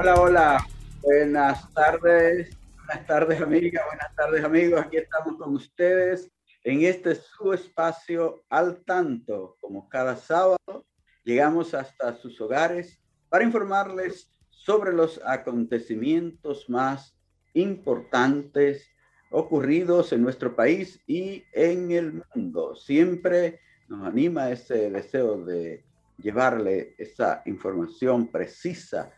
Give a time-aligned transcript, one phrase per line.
[0.00, 0.66] Hola, hola,
[1.02, 6.30] buenas tardes, buenas tardes amigas, buenas tardes amigos, aquí estamos con ustedes
[6.62, 10.86] en este su espacio al tanto, como cada sábado,
[11.24, 17.16] llegamos hasta sus hogares para informarles sobre los acontecimientos más
[17.54, 18.88] importantes
[19.32, 22.76] ocurridos en nuestro país y en el mundo.
[22.76, 25.84] Siempre nos anima ese deseo de
[26.18, 29.12] llevarle esa información precisa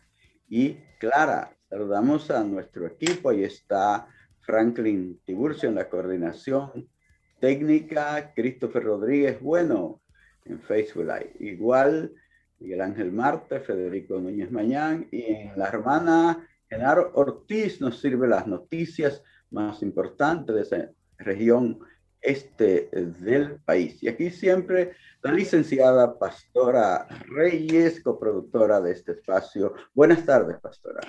[0.51, 1.55] y clara.
[1.69, 3.29] Saludamos a nuestro equipo.
[3.29, 4.05] Ahí está
[4.41, 6.89] Franklin Tiburcio en la coordinación
[7.39, 10.01] técnica, Christopher Rodríguez Bueno
[10.43, 11.31] en Facebook Live.
[11.39, 12.11] Igual
[12.59, 18.45] Miguel Ángel Marte, Federico Núñez Mañán y en la hermana Genaro Ortiz nos sirve las
[18.45, 21.79] noticias más importantes de esa región
[22.21, 24.01] este del país.
[24.03, 29.73] Y aquí siempre la licenciada Pastora Reyes, coproductora de este espacio.
[29.93, 31.01] Buenas tardes, Pastora.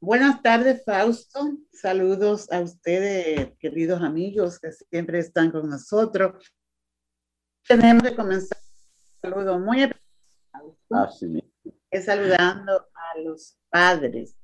[0.00, 1.58] Buenas tardes, Fausto.
[1.72, 6.44] Saludos a ustedes, queridos amigos que siempre están con nosotros.
[7.66, 9.92] Tenemos que comenzar un saludo muy
[10.90, 11.42] Así
[11.92, 14.34] es saludando a los padres,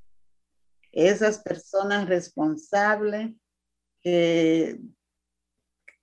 [0.93, 3.35] esas personas responsables
[4.03, 4.79] que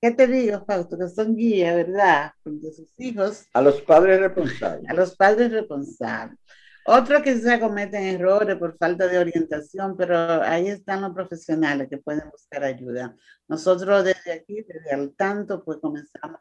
[0.06, 1.00] ¿Qué te digo, Fausto?
[1.00, 2.31] Que son guía, ¿verdad?
[2.44, 3.47] De sus hijos.
[3.53, 4.88] A los padres responsables.
[4.88, 6.38] A los padres responsables.
[6.85, 11.97] Otro que se cometen errores por falta de orientación, pero ahí están los profesionales que
[11.97, 13.16] pueden buscar ayuda.
[13.47, 16.40] Nosotros desde aquí, desde al tanto, pues comenzamos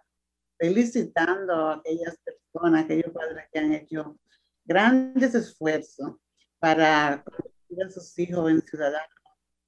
[0.59, 4.19] felicitando a aquellas personas, aquellos padres que han hecho
[4.63, 6.17] grandes esfuerzos
[6.59, 9.24] para convertir a sus hijos en ciudadanos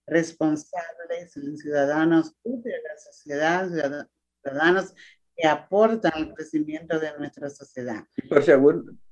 [0.07, 3.69] responsables, ciudadanos de la sociedad,
[4.43, 4.95] ciudadanos
[5.37, 8.05] que aportan al crecimiento de nuestra sociedad.
[8.29, 8.53] Por si,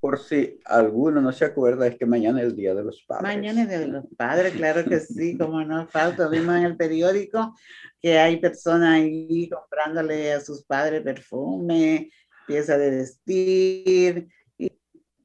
[0.00, 3.37] por si alguno no se acuerda, es que mañana es el Día de los Padres.
[3.37, 6.28] Mañana es el Día de los Padres, claro que sí, como no falta.
[6.28, 7.55] Vimos en el periódico
[8.00, 12.11] que hay personas ahí comprándole a sus padres perfume,
[12.47, 14.28] pieza de vestir,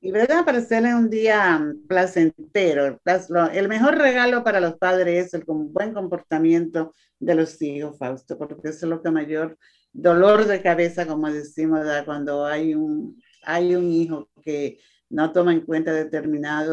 [0.01, 2.99] y verdad, para hacerle un día placentero.
[3.53, 8.69] El mejor regalo para los padres es el buen comportamiento de los hijos, Fausto, porque
[8.69, 9.57] eso es lo que mayor
[9.91, 15.51] dolor de cabeza, como decimos, da cuando hay un, hay un hijo que no toma
[15.53, 16.69] en cuenta determinadas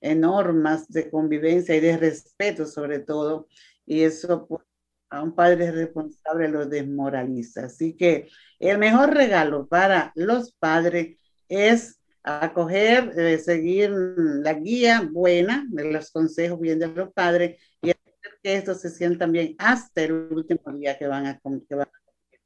[0.00, 3.48] normas de convivencia y de respeto sobre todo,
[3.84, 4.62] y eso pues,
[5.10, 7.66] a un padre responsable lo desmoraliza.
[7.66, 15.66] Así que el mejor regalo para los padres es acoger, eh, seguir la guía buena
[15.70, 20.02] de los consejos bien de los padres y hacer que estos se sientan bien hasta
[20.02, 21.88] el último día que van a, que van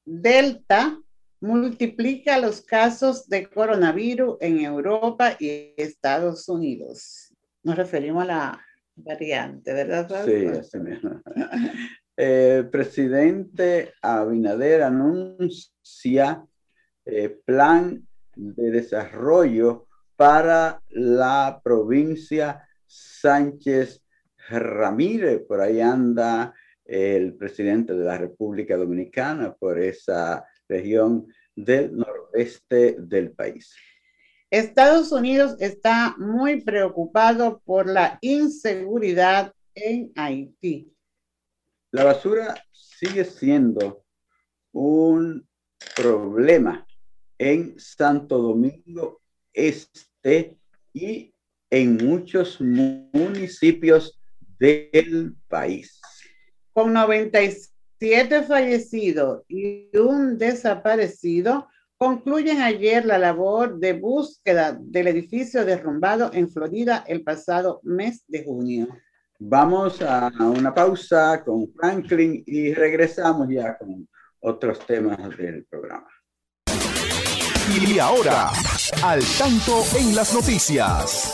[0.06, 1.02] Delta
[1.40, 7.29] multiplica los casos de coronavirus en Europa y Estados Unidos.
[7.70, 10.26] Nos referimos a la variante, ¿verdad?
[10.26, 11.22] Sí, así mismo.
[12.22, 16.46] Eh, presidente Abinader anuncia
[17.06, 18.06] eh, plan
[18.36, 19.88] de desarrollo
[20.18, 24.04] para la provincia Sánchez
[24.50, 25.44] Ramírez.
[25.48, 31.26] Por ahí anda el presidente de la República Dominicana por esa región
[31.56, 33.74] del noroeste del país.
[34.52, 40.92] Estados Unidos está muy preocupado por la inseguridad en Haití.
[41.92, 44.04] La basura sigue siendo
[44.72, 45.48] un
[45.96, 46.88] problema
[47.38, 49.22] en Santo Domingo
[49.54, 50.58] Este
[50.94, 51.34] y
[51.70, 54.20] en muchos municipios
[54.58, 56.02] del país.
[56.74, 61.68] Con 97 fallecidos y un desaparecido,
[62.00, 68.46] concluyen ayer la labor de búsqueda del edificio derrumbado en Florida el pasado mes de
[68.46, 68.88] junio.
[69.38, 74.08] Vamos a una pausa con Franklin y regresamos ya con
[74.40, 76.08] otros temas del programa.
[77.70, 78.50] Y ahora,
[79.04, 81.34] al tanto en las noticias.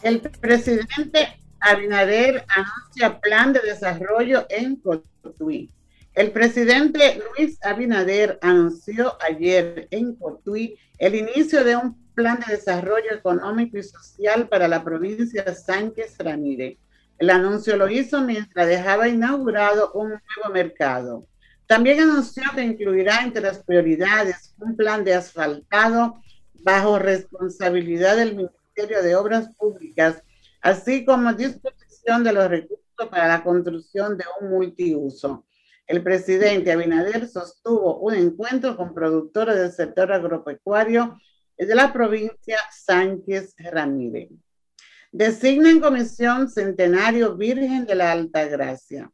[0.00, 5.68] El presidente Abinader anuncia plan de desarrollo en Cotuí.
[6.14, 13.14] El presidente Luis Abinader anunció ayer en Cotuí el inicio de un plan de desarrollo
[13.14, 16.76] económico y social para la provincia Sánchez Ramírez.
[17.18, 21.26] El anuncio lo hizo mientras dejaba inaugurado un nuevo mercado.
[21.66, 26.20] También anunció que incluirá entre las prioridades un plan de asfaltado
[26.62, 30.22] bajo responsabilidad del Ministerio de Obras Públicas,
[30.60, 35.46] así como disposición de los recursos para la construcción de un multiuso.
[35.92, 41.18] El presidente Abinader sostuvo un encuentro con productores del sector agropecuario
[41.58, 44.30] de la provincia Sánchez Ramírez.
[45.10, 49.12] Designa en comisión Centenario Virgen de la Alta Gracia.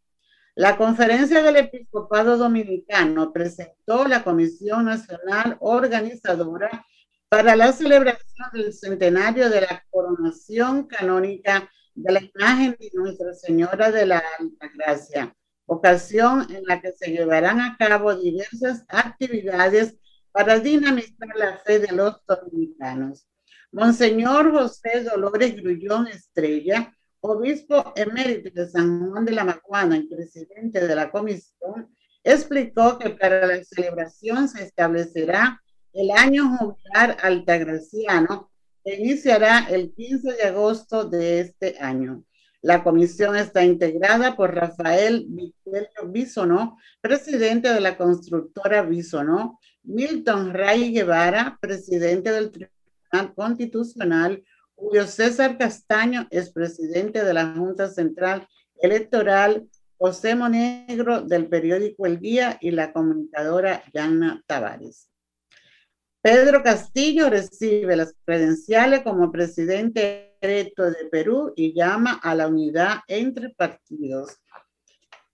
[0.54, 6.86] La Conferencia del Episcopado Dominicano presentó la Comisión Nacional Organizadora
[7.28, 13.90] para la celebración del centenario de la coronación canónica de la imagen de Nuestra Señora
[13.90, 15.34] de la Alta Gracia,
[15.68, 19.96] ocasión en la que se llevarán a cabo diversas actividades
[20.32, 23.28] para dinamizar la fe de los dominicanos.
[23.70, 30.86] Monseñor José Dolores Grullón Estrella, obispo emérito de San Juan de la Maguana y presidente
[30.86, 31.94] de la comisión,
[32.24, 35.62] explicó que para la celebración se establecerá
[35.92, 38.50] el año jubilar altagraciano
[38.82, 42.24] que iniciará el 15 de agosto de este año.
[42.60, 50.92] La comisión está integrada por Rafael Vitelio Bisonó, presidente de la constructora Bisonó, Milton Ray
[50.92, 54.42] Guevara, presidente del Tribunal Constitucional,
[54.74, 58.46] Julio César Castaño, es presidente de la Junta Central
[58.80, 65.08] Electoral, José Monegro del periódico El Día y la comunicadora Yana Tavares.
[66.20, 72.98] Pedro Castillo recibe las credenciales como presidente electo de Perú y llama a la unidad
[73.06, 74.38] entre partidos.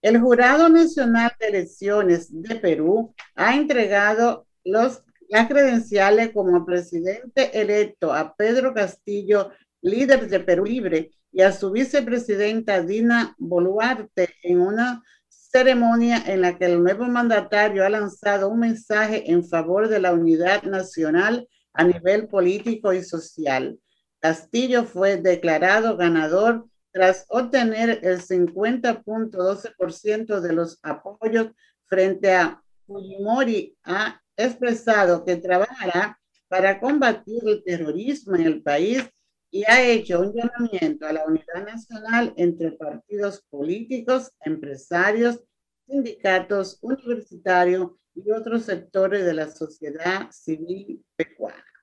[0.02, 8.12] El Jurado Nacional de Elecciones de Perú ha entregado los, las credenciales como presidente electo
[8.12, 15.02] a Pedro Castillo, líder de Perú Libre, y a su vicepresidenta Dina Boluarte en una
[15.28, 20.12] ceremonia en la que el nuevo mandatario ha lanzado un mensaje en favor de la
[20.12, 23.78] unidad nacional a nivel político y social.
[24.24, 31.48] Castillo fue declarado ganador tras obtener el 50.12% de los apoyos
[31.84, 36.18] frente a Fujimori, ha expresado que trabajará
[36.48, 39.04] para combatir el terrorismo en el país
[39.50, 45.38] y ha hecho un llamamiento a la unidad nacional entre partidos políticos, empresarios,
[45.86, 51.73] sindicatos, universitarios y otros sectores de la sociedad civil pecuana.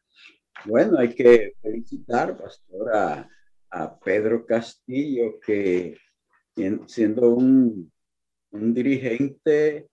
[0.66, 3.28] Bueno, hay que felicitar, pastora,
[3.70, 5.98] a Pedro Castillo, que
[6.88, 7.92] siendo un,
[8.52, 9.88] un dirigente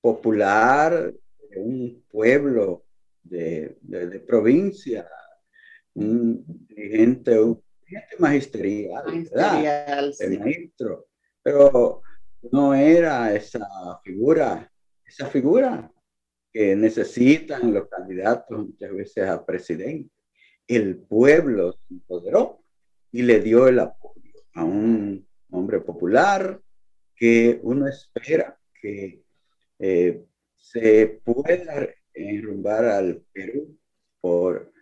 [0.00, 1.12] popular
[1.50, 2.84] de un pueblo
[3.22, 5.08] de, de provincia,
[5.94, 10.38] un dirigente, un dirigente magisterial, magisterial sí.
[10.38, 11.06] maestro,
[11.42, 12.02] pero
[12.50, 13.66] no era esa
[14.02, 14.70] figura,
[15.04, 15.90] esa figura
[16.52, 20.10] que necesitan los candidatos muchas veces a presidente.
[20.66, 22.62] El pueblo se empoderó
[23.12, 26.60] y le dio el apoyo a un hombre popular
[27.14, 29.22] que uno espera que
[29.78, 30.24] eh,
[30.56, 33.76] se pueda enrumbar al Perú
[34.20, 34.72] por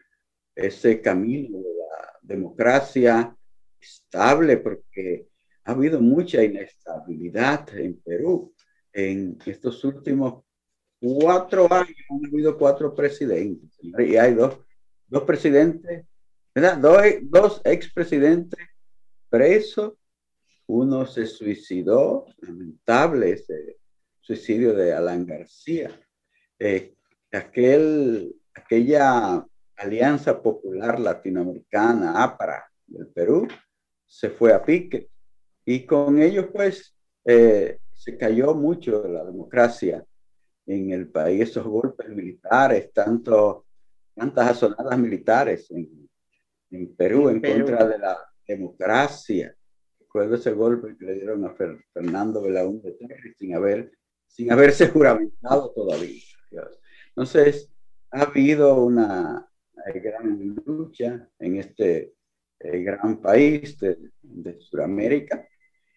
[0.54, 3.36] ese camino de la democracia
[3.80, 5.28] estable, porque
[5.64, 8.54] ha habido mucha inestabilidad en Perú
[8.92, 10.44] en estos últimos
[11.00, 11.96] cuatro años.
[12.10, 14.58] Han habido cuatro presidentes y hay dos,
[15.06, 16.06] dos presidentes,
[16.54, 16.78] ¿verdad?
[16.78, 18.60] Dos, dos expresidentes
[19.28, 19.94] presos.
[20.66, 23.78] Uno se suicidó, lamentable ese
[24.20, 25.90] suicidio de Alan García.
[26.58, 26.94] Eh,
[27.32, 33.48] aquel, aquella Alianza Popular Latinoamericana, APRA, del Perú,
[34.04, 35.08] se fue a pique.
[35.64, 40.04] Y con ellos, pues, eh, se cayó mucho la democracia
[40.68, 43.64] en el país, esos golpes militares, tanto
[44.14, 46.08] tantas asonadas militares en,
[46.70, 49.54] en Perú en, contra de la democracia.
[50.00, 51.54] Recuerdo ese golpe que le dieron a
[51.92, 52.96] Fernando Belaúnde
[53.38, 53.92] sin, haber,
[54.26, 56.22] sin haberse juramentado todavía.
[57.08, 57.72] Entonces,
[58.10, 59.48] ha habido una
[59.94, 62.14] gran lucha en este
[62.60, 65.46] eh, gran país de, de Sudamérica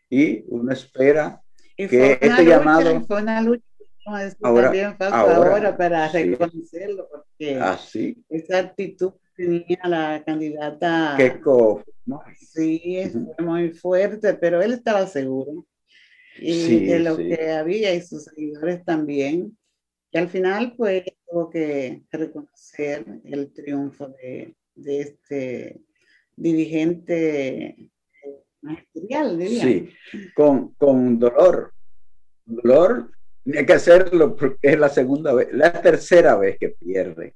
[0.10, 1.42] y uno espera
[1.75, 3.01] que este llamado...
[3.01, 3.71] Fue una lucha
[4.05, 4.31] ahora,
[4.63, 8.17] también ahora, para reconocerlo, porque así.
[8.17, 11.15] Ah, esa actitud tenía la candidata.
[11.17, 11.84] Keiko.
[12.39, 15.65] Sí, es muy fuerte, pero él estaba seguro.
[16.39, 19.58] Y de lo que había y sus seguidores también.
[20.12, 25.81] Y al final, pues, tuvo que reconocer el triunfo de, de este
[26.36, 27.91] dirigente
[28.62, 29.63] magisterial, diría.
[29.63, 29.89] Sí,
[30.36, 31.74] con, con dolor.
[32.46, 33.12] Dolor
[33.43, 37.33] tiene que hacerlo porque es la segunda vez, la tercera vez que pierde.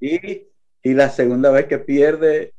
[0.00, 0.46] Y,
[0.82, 2.54] y la segunda vez que pierde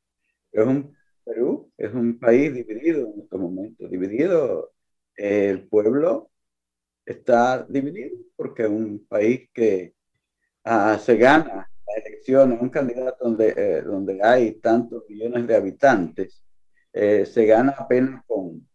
[0.52, 4.72] Es un Perú es un país dividido en estos momentos, dividido.
[5.16, 6.32] el pueblo
[7.06, 9.94] está dividido porque es un país que
[10.64, 16.44] ah, se gana la elección, un candidato donde, eh, donde hay tantos millones de habitantes,
[16.94, 18.68] eh, se gana apenas con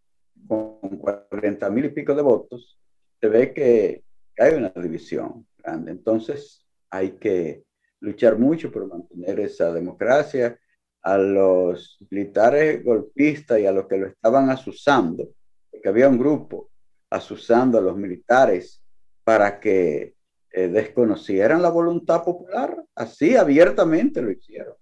[0.47, 2.79] con 40 mil y pico de votos,
[3.21, 4.05] se ve que
[4.39, 5.93] hay una división grande.
[5.93, 7.65] Entonces hay que
[8.01, 10.59] luchar mucho por mantener esa democracia.
[11.03, 15.29] A los militares golpistas y a los que lo estaban asusando,
[15.71, 16.71] porque había un grupo
[17.11, 18.83] asusando a los militares
[19.23, 20.17] para que
[20.51, 24.75] eh, desconocieran la voluntad popular, así abiertamente lo hicieron,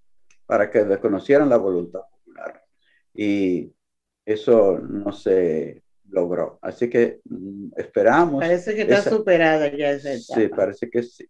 [0.46, 2.62] para que desconocieran la voluntad popular.
[3.12, 3.73] Y
[4.24, 6.58] eso no se logró.
[6.62, 8.40] Así que mm, esperamos.
[8.40, 10.40] Parece que está superada ya esa etapa.
[10.40, 11.28] Sí, parece que sí.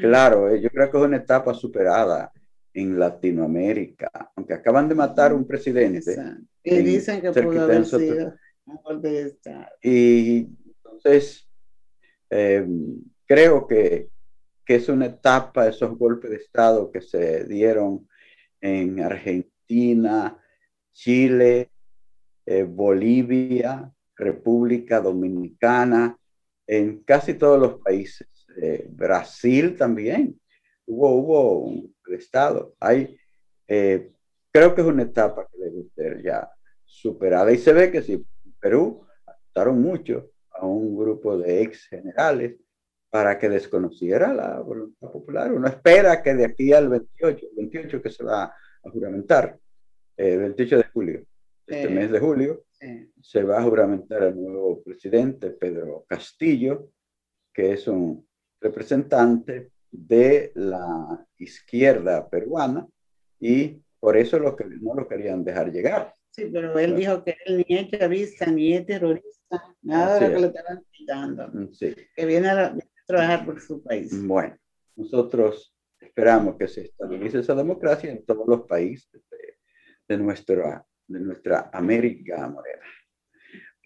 [0.00, 2.32] Claro, eh, yo creo que es una etapa superada
[2.72, 6.16] en Latinoamérica, aunque acaban de matar un presidente.
[6.62, 8.34] Y dicen que pudo haber sido
[8.66, 9.66] un golpe de Estado.
[9.82, 11.48] Y entonces,
[12.28, 14.10] em, creo que,
[14.64, 18.08] que es una etapa, esos golpes de Estado que se dieron
[18.60, 20.38] en Argentina,
[20.92, 21.70] Chile,
[22.46, 26.16] eh, Bolivia, República Dominicana,
[26.66, 28.28] en casi todos los países.
[28.60, 30.40] Eh, Brasil también.
[30.86, 32.74] Hubo, hubo un estado.
[32.80, 33.18] Hay,
[33.68, 34.12] eh,
[34.52, 36.50] creo que es una etapa que debe ser ya
[36.84, 37.52] superada.
[37.52, 38.24] Y se ve que si
[38.60, 42.56] Perú adoptaron mucho a un grupo de ex generales
[43.10, 45.52] para que desconociera la voluntad popular.
[45.52, 49.58] Uno espera que de aquí al 28, 28 que se va a juramentar,
[50.16, 51.24] el 28 de julio,
[51.66, 52.64] este mes de julio,
[53.20, 56.90] se va a juramentar al nuevo presidente, Pedro Castillo,
[57.52, 58.26] que es un
[58.60, 62.86] representante de la izquierda peruana
[63.40, 66.12] y por eso lo que, no lo querían dejar llegar.
[66.30, 70.34] Sí, pero él dijo que él ni es chavista ni es terrorista, nada de lo
[70.34, 71.70] que lo estaban quitando, mm,
[72.14, 74.12] que viene a, trabajar por su país.
[74.26, 74.56] Bueno,
[74.96, 79.56] nosotros esperamos que se estabilice esa democracia en todos los países de,
[80.08, 82.84] de nuestra de nuestra América Morena.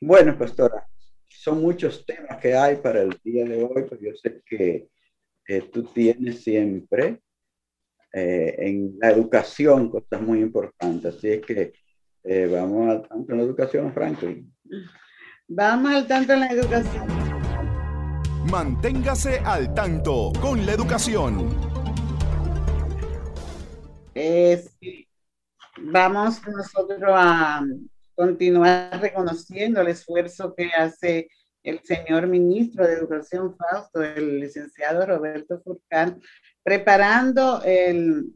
[0.01, 0.87] Bueno, pastora,
[1.29, 4.89] son muchos temas que hay para el día de hoy, pero yo sé que
[5.47, 7.21] eh, tú tienes siempre
[8.13, 11.73] eh, en la educación cosas muy importantes, así es que
[12.25, 14.53] eh, vamos al tanto en la educación, Franklin.
[15.49, 17.07] Vamos al tanto en la educación.
[18.51, 21.49] Manténgase al tanto con la educación.
[24.15, 24.77] Es
[25.83, 27.63] vamos nosotros a
[28.15, 31.29] continuar reconociendo el esfuerzo que hace
[31.63, 36.21] el señor ministro de Educación Fausto, el licenciado Roberto Furcal,
[36.63, 38.33] preparando el,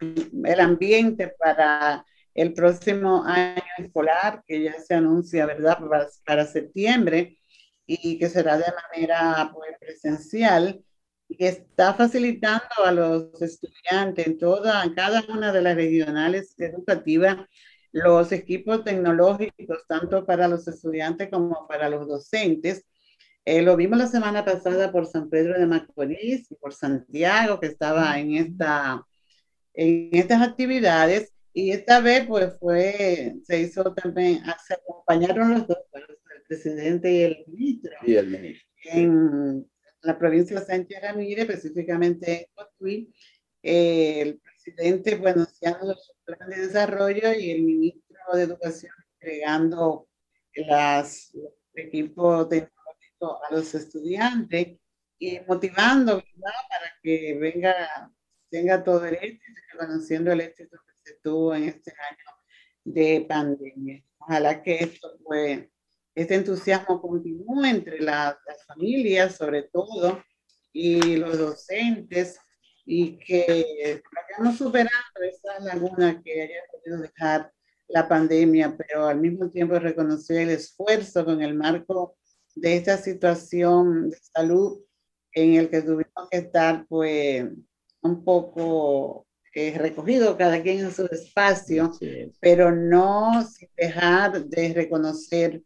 [0.00, 5.78] el ambiente para el próximo año escolar, que ya se anuncia, ¿verdad?,
[6.24, 7.38] para, septiembre
[7.86, 10.82] y que será de manera pues, presencial
[11.28, 17.36] está facilitando a los estudiantes en toda, en cada una de las regionales educativas
[17.92, 22.84] los equipos tecnológicos, tanto para los estudiantes como para los docentes,
[23.46, 27.66] Eh, lo vimos la semana pasada por San Pedro de Macorís y por Santiago, que
[27.66, 29.04] estaba en, esta,
[29.74, 31.30] en estas actividades.
[31.52, 37.22] Y esta vez, pues, fue, se hizo también, se acompañaron los dos, el presidente y
[37.22, 37.92] el ministro.
[38.06, 38.68] Y el ministro.
[38.84, 39.66] En
[40.04, 43.12] la provincia de Santiago Ramírez, específicamente en Cotuí,
[43.62, 50.08] eh, el presidente, bueno, anunciando su plan de desarrollo y el ministro de Educación entregando
[50.54, 51.32] las,
[51.74, 54.78] equipos tecnológicos a los estudiantes
[55.18, 58.12] y motivando para que venga,
[58.50, 62.24] tenga todo el éxito, reconociendo el éxito que se tuvo en este año
[62.84, 64.04] de pandemia.
[64.18, 65.66] Ojalá que esto, pues,
[66.14, 70.22] este entusiasmo continúe entre las familias, sobre todo,
[70.72, 72.38] y los docentes,
[72.86, 74.92] y que vayamos superando
[75.22, 77.52] esa laguna que haya podido dejar
[77.88, 82.16] la pandemia, pero al mismo tiempo reconocer el esfuerzo con el marco
[82.54, 84.80] de esta situación de salud
[85.32, 87.44] en el que tuvimos que estar pues
[88.02, 91.92] un poco eh, recogido cada quien en su espacio,
[92.40, 95.62] pero no sin dejar de reconocer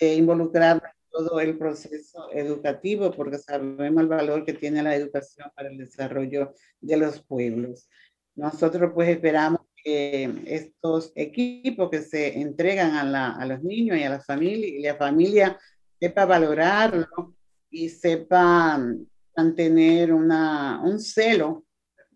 [0.00, 5.68] e involucrar todo el proceso educativo, porque sabemos el valor que tiene la educación para
[5.68, 7.88] el desarrollo de los pueblos.
[8.36, 14.04] Nosotros pues esperamos que estos equipos que se entregan a, la, a los niños y
[14.04, 15.58] a la familia, y la familia
[15.98, 17.34] sepa valorarlo
[17.70, 18.80] y sepa
[19.36, 21.64] mantener una, un celo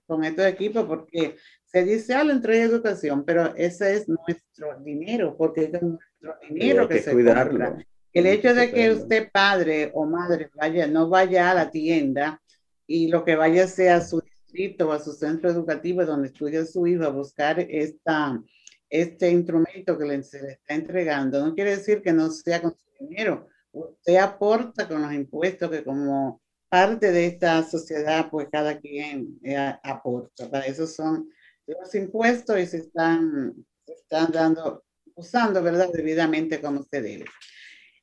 [0.07, 1.37] con estos equipos, porque
[1.73, 6.37] se dice, ah, la entrega de educación, pero ese es nuestro dinero, porque es nuestro
[6.49, 7.79] dinero que, se cuidarlo.
[8.13, 12.43] El hecho de que usted, padre o madre, vaya, no vaya a la tienda
[12.87, 16.87] y lo que vaya sea su distrito o a su centro educativo donde estudia su
[16.87, 18.39] hijo a buscar esta,
[18.91, 22.77] este instrumento que le, se le está entregando, no quiere decir que no sea con
[22.77, 23.49] su dinero.
[23.73, 29.57] Usted aporta con los impuestos que como parte de esta sociedad, pues cada quien eh,
[29.83, 30.51] aporta.
[30.51, 31.31] Para eso son
[31.81, 33.55] los impuestos y se están,
[33.87, 37.25] se están dando, usando, ¿verdad?, debidamente como se debe.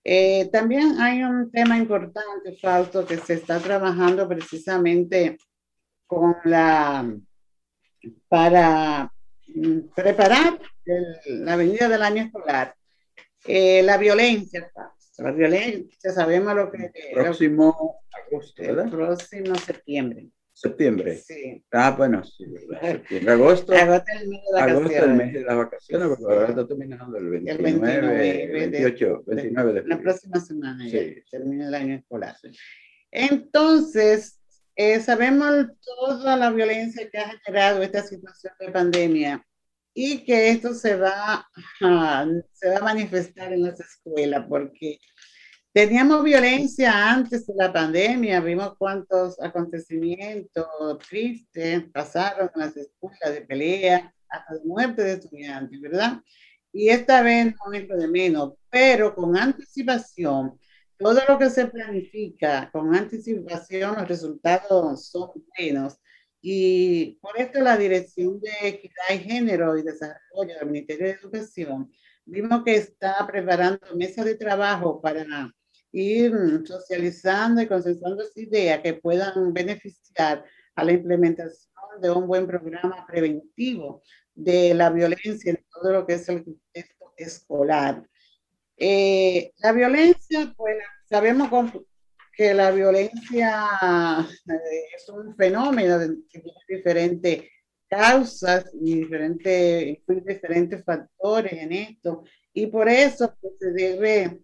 [0.04, 5.38] Eh, también hay un tema importante, Fausto, que se está trabajando precisamente
[6.08, 7.16] con la,
[8.28, 9.12] para
[9.48, 10.60] mm, preparar
[11.26, 12.76] la venida del año escolar.
[13.46, 14.72] Eh, la violencia,
[15.18, 16.92] la violencia, sabemos lo que...
[17.14, 18.86] Próximo agosto, ¿verdad?
[18.86, 20.30] El próximo septiembre.
[20.62, 21.16] Septiembre.
[21.18, 21.64] Sí.
[21.72, 22.44] Ah, bueno, sí,
[22.82, 23.32] Septiembre.
[23.34, 23.74] Agosto.
[23.74, 25.04] Agosto es el mes de las vacaciones.
[25.04, 29.74] el mes de las vacaciones, porque ahora está terminando el 29, 29 de- 28, 29
[29.74, 31.16] de La próxima semana ya Sí.
[31.32, 32.36] termina el año escolar.
[33.12, 34.40] Entonces,
[34.76, 39.46] eh, sabemos toda la violencia que ha generado esta situación de pandemia
[39.94, 41.46] y que esto se va
[41.82, 45.00] a, se va a manifestar en las escuelas porque
[45.88, 50.68] teníamos violencia antes de la pandemia, vimos cuántos acontecimientos
[51.08, 56.20] tristes pasaron en las escuelas de pelea, hasta de muerte de estudiantes, ¿verdad?
[56.74, 60.60] Y esta vez no es lo de menos, pero con anticipación,
[60.98, 65.98] todo lo que se planifica con anticipación, los resultados son buenos.
[66.42, 71.90] Y por esto la Dirección de Equidad y Género y Desarrollo del Ministerio de Educación
[72.26, 75.24] vimos que está preparando mesas de trabajo para
[75.92, 76.34] ir
[76.66, 80.44] socializando y consensuando esa idea que puedan beneficiar
[80.76, 81.70] a la implementación
[82.02, 84.02] de un buen programa preventivo
[84.34, 88.04] de la violencia en todo lo que es el contexto escolar.
[88.78, 90.78] Eh, la violencia, pues
[91.10, 91.50] sabemos
[92.34, 93.68] que la violencia
[94.48, 96.00] eh, es un fenómeno
[96.30, 97.44] que tiene diferentes
[97.90, 102.24] causas y diferentes, diferentes factores en esto.
[102.54, 104.42] Y por eso pues, se debe,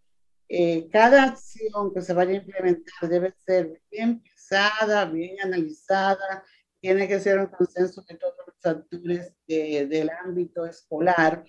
[0.50, 6.44] eh, cada acción que se vaya a implementar debe ser bien pensada, bien analizada,
[6.80, 11.44] tiene que ser un consenso de todos los actores de- del ámbito escolar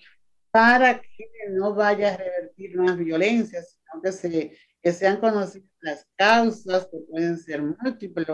[0.51, 6.07] para que no vaya a revertir más violencia, sino que, se, que sean conocidas las
[6.15, 8.27] causas, que pueden ser múltiples,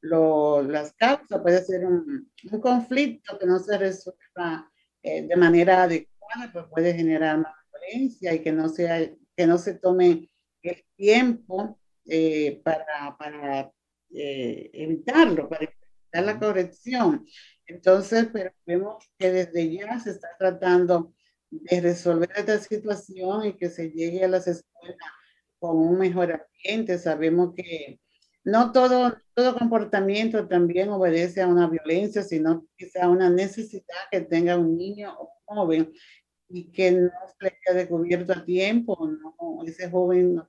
[0.00, 4.70] lo- las causas, puede ser un, un conflicto que no se resuelva
[5.02, 8.98] eh, de manera adecuada, pues puede generar más violencia y que no, sea,
[9.40, 10.28] que no se tome
[10.62, 13.72] el tiempo eh, para, para
[14.12, 17.24] eh, evitarlo, para evitar la corrección.
[17.64, 21.14] Entonces, pero vemos que desde ya se está tratando
[21.48, 24.98] de resolver esta situación y que se llegue a las escuelas
[25.58, 26.98] con un mejor ambiente.
[26.98, 27.98] Sabemos que
[28.44, 34.58] no todo, todo comportamiento también obedece a una violencia, sino quizá una necesidad que tenga
[34.58, 35.92] un niño o un joven
[36.50, 40.48] y que no se le haya descubierto a tiempo, no, ese joven no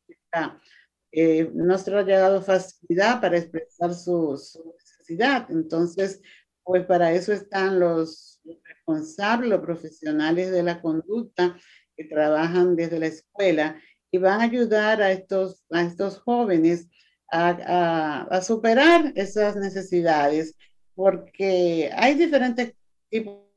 [1.14, 5.46] eh, nuestro ha llegado facilidad para expresar su, su, necesidad.
[5.52, 6.22] Entonces,
[6.64, 11.58] pues para eso están los responsables, los profesionales de la conducta
[11.98, 16.88] que trabajan desde la escuela y van a ayudar a estos, a estos jóvenes
[17.30, 20.56] a, a, a superar esas necesidades,
[20.96, 22.74] porque hay diferentes
[23.10, 23.51] tipos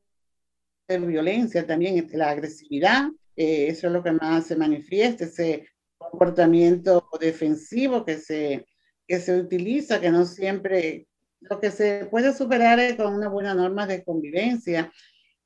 [0.87, 5.67] violencia también, la agresividad, eh, eso es lo que más se manifiesta, ese
[5.97, 8.65] comportamiento defensivo que se,
[9.07, 11.07] que se utiliza, que no siempre,
[11.41, 14.91] lo que se puede superar es con una buena norma de convivencia.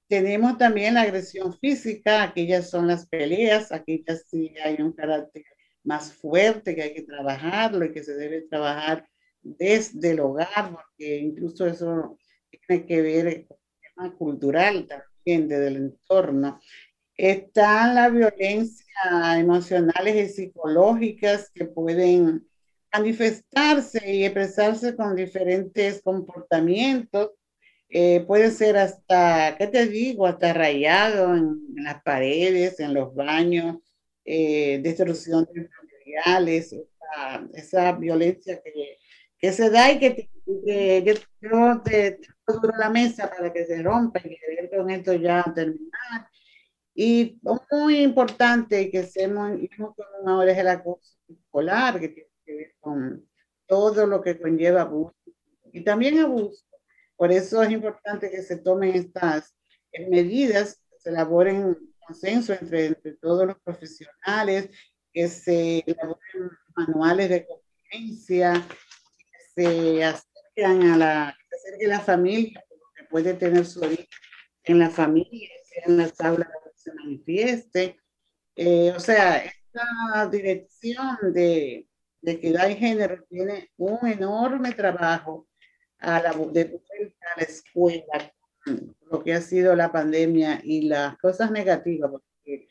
[0.08, 5.43] Tenemos también la agresión física, aquellas son las peleas, aquellas sí hay un carácter
[5.84, 9.08] más fuerte que hay que trabajarlo y que se debe trabajar
[9.41, 12.17] desde el hogar, porque incluso eso
[12.49, 16.60] tiene que ver con el tema cultural también, desde el entorno.
[17.15, 18.88] Están las violencias
[19.38, 22.48] emocionales y psicológicas que pueden
[22.92, 27.32] manifestarse y expresarse con diferentes comportamientos.
[27.89, 30.28] Eh, puede ser hasta, ¿qué te digo?
[30.28, 33.78] Hasta rayado en, en las paredes, en los baños,
[34.26, 38.98] eh, destrucción de materiales, esa, esa violencia que,
[39.39, 43.82] que, se da y que, que yo te, te, te la mesa para que se
[43.82, 46.30] rompa y que con esto ya terminar
[47.02, 47.39] y
[47.71, 49.58] muy importante que seamos
[50.25, 53.25] ahora es el acoso escolar, que tiene que ver con
[53.67, 55.15] todo lo que conlleva abuso
[55.71, 56.65] y también abuso.
[57.15, 59.56] Por eso es importante que se tomen estas
[60.10, 64.69] medidas, que se elaboren consenso entre, entre todos los profesionales,
[65.13, 68.67] que se elaboren manuales de convivencia,
[69.60, 72.63] se acerquen a la, que acerque la familia,
[72.95, 74.08] que puede tener su origen
[74.63, 75.50] en la familia,
[75.86, 78.00] en las aulas se manifieste.
[78.56, 81.88] Eh, o sea, esta dirección de,
[82.22, 85.48] de equidad y género tiene un enorme trabajo
[86.00, 86.82] a la, de
[87.36, 88.34] a la escuela,
[89.12, 92.69] lo que ha sido la pandemia y las cosas negativas, porque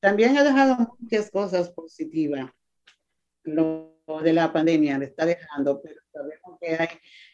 [0.00, 2.50] también ha dejado muchas cosas positivas.
[3.44, 6.88] Lo de la pandemia le está dejando, pero sabemos que hay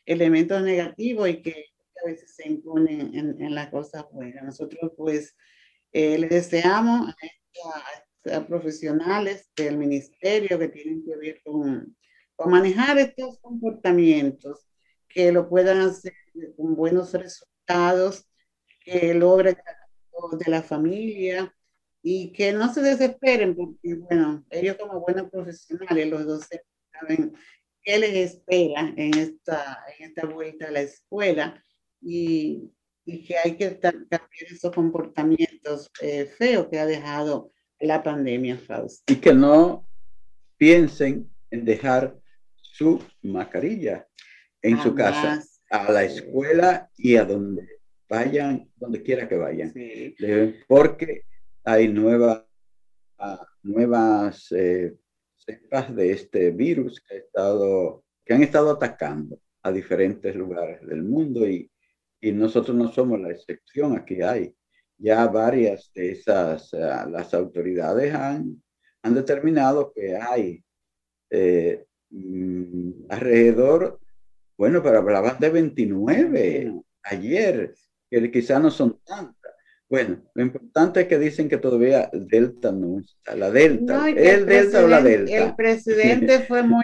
[0.07, 1.67] elementos negativos y que
[2.03, 4.43] a veces se imponen en, en las cosas buenas.
[4.43, 5.37] Nosotros, pues,
[5.93, 7.15] eh, le deseamos
[8.25, 11.97] a, a, profesionales del ministerio que tienen que ver con,
[12.35, 14.67] con manejar estos comportamientos,
[15.09, 16.15] que lo puedan hacer
[16.57, 18.27] con buenos resultados,
[18.81, 19.57] que logren
[20.39, 21.55] de la familia
[22.03, 27.33] y que no se desesperen, porque, bueno, ellos como buenos profesionales, los docentes saben
[27.83, 31.63] qué les espera en esta, en esta vuelta a la escuela
[32.01, 32.73] y
[33.05, 39.13] y que hay que cambiar esos comportamientos eh, feos que ha dejado la pandemia, Fausto.
[39.13, 39.87] Y que no
[40.57, 42.17] piensen en dejar
[42.55, 44.07] su mascarilla
[44.63, 44.85] en Jamás.
[44.85, 47.67] su casa, a la escuela y a donde
[48.09, 49.73] vayan, donde quiera que vayan.
[49.73, 50.15] Sí.
[50.69, 51.25] Porque
[51.65, 52.47] hay nueva,
[53.63, 54.95] nuevas eh,
[55.37, 61.03] cepas de este virus que, ha estado, que han estado atacando a diferentes lugares del
[61.03, 61.73] mundo y
[62.23, 64.55] y nosotros no somos la excepción, aquí hay
[64.97, 68.63] ya varias de esas, uh, las autoridades han,
[69.03, 70.65] han determinado que hay
[71.31, 74.01] eh, mm, alrededor,
[74.57, 77.75] bueno, pero hablaban de 29 ayer,
[78.09, 79.42] que quizás no son tantas.
[79.93, 84.47] Bueno, lo importante es que dicen que todavía Delta no está, la Delta, no, el
[84.47, 85.37] Delta o la Delta.
[85.37, 86.83] El presidente fue muy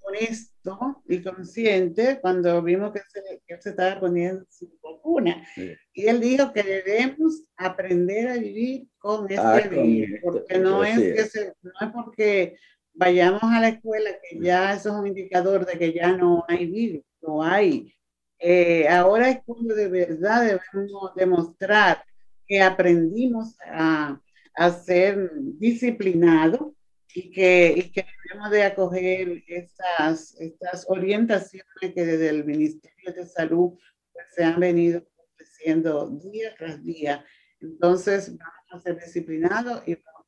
[0.00, 5.42] honesto y consciente cuando vimos que, se, que se estaba poniendo su vacuna.
[5.54, 5.72] Sí.
[5.94, 10.98] Y él dijo que debemos aprender a vivir con este ah, virus, porque no es,
[10.98, 12.56] que se, no es porque
[12.92, 16.66] vayamos a la escuela que ya eso es un indicador de que ya no hay
[16.66, 17.94] virus, no hay.
[18.38, 22.04] Eh, ahora es cuando de verdad debemos demostrar
[22.52, 24.20] que aprendimos a,
[24.56, 26.74] a ser disciplinados
[27.14, 33.24] y que, y que debemos de acoger estas, estas orientaciones que desde el Ministerio de
[33.24, 33.78] Salud
[34.12, 37.24] pues, se han venido ofreciendo día tras día.
[37.58, 40.26] Entonces, vamos a ser disciplinados y vamos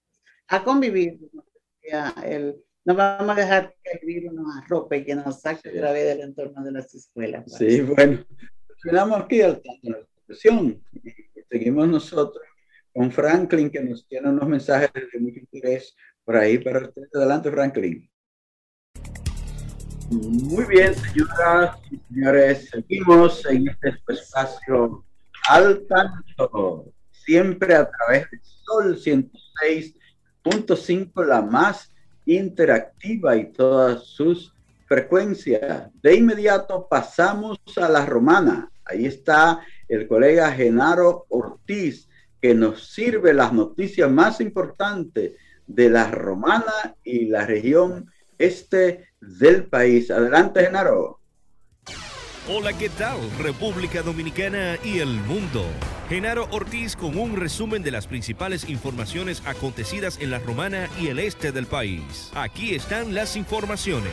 [0.48, 1.20] a convivir.
[2.24, 2.56] El,
[2.86, 6.06] no vamos a dejar que el virus nos arrope y que nos saque otra vez
[6.06, 7.44] del entorno de las escuelas.
[7.52, 8.24] Sí, bueno,
[8.82, 10.82] quedamos aquí al tanto de la discusión.
[11.50, 12.44] Seguimos nosotros
[12.92, 17.02] con Franklin, que nos tiene unos mensajes de mucho interés por ahí para usted.
[17.14, 18.08] Adelante, Franklin.
[20.10, 25.02] Muy bien, señoras y señores, seguimos en este espacio
[25.48, 31.90] al tanto, siempre a través de Sol 106.5, la más
[32.26, 34.54] interactiva y todas sus
[34.86, 35.90] frecuencias.
[36.02, 38.70] De inmediato pasamos a la romana.
[38.84, 42.08] Ahí está el colega Genaro Ortiz,
[42.40, 45.32] que nos sirve las noticias más importantes
[45.66, 50.10] de la romana y la región este del país.
[50.10, 51.20] Adelante, Genaro.
[52.46, 53.16] Hola, ¿qué tal?
[53.38, 55.64] República Dominicana y el mundo.
[56.10, 61.20] Genaro Ortiz con un resumen de las principales informaciones acontecidas en la Romana y el
[61.20, 62.30] este del país.
[62.34, 64.12] Aquí están las informaciones.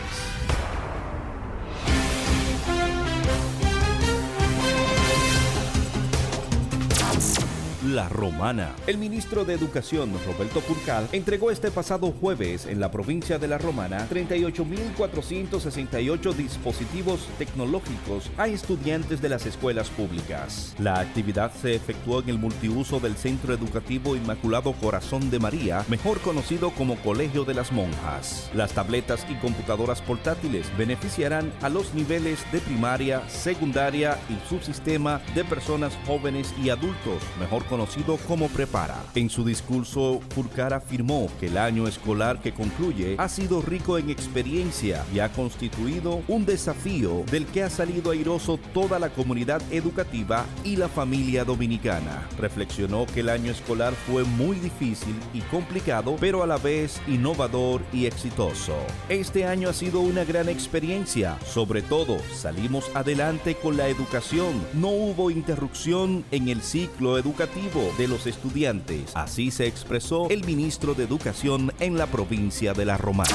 [7.91, 8.71] La Romana.
[8.87, 13.57] El ministro de Educación, Roberto Furcal, entregó este pasado jueves en la provincia de La
[13.57, 20.73] Romana 38.468 dispositivos tecnológicos a estudiantes de las escuelas públicas.
[20.79, 26.21] La actividad se efectuó en el multiuso del Centro Educativo Inmaculado Corazón de María, mejor
[26.21, 28.49] conocido como Colegio de las Monjas.
[28.53, 35.43] Las tabletas y computadoras portátiles beneficiarán a los niveles de primaria, secundaria y subsistema de
[35.43, 37.80] personas jóvenes y adultos, mejor conocidos
[38.27, 38.97] como Prepara.
[39.15, 44.09] En su discurso, Furcar afirmó que el año escolar que concluye ha sido rico en
[44.09, 50.45] experiencia y ha constituido un desafío del que ha salido airoso toda la comunidad educativa
[50.63, 52.27] y la familia dominicana.
[52.37, 57.81] Reflexionó que el año escolar fue muy difícil y complicado, pero a la vez innovador
[57.91, 58.75] y exitoso.
[59.09, 64.89] Este año ha sido una gran experiencia, sobre todo salimos adelante con la educación, no
[64.89, 69.15] hubo interrupción en el ciclo educativo de los estudiantes.
[69.15, 73.29] Así se expresó el ministro de Educación en la provincia de La Romana.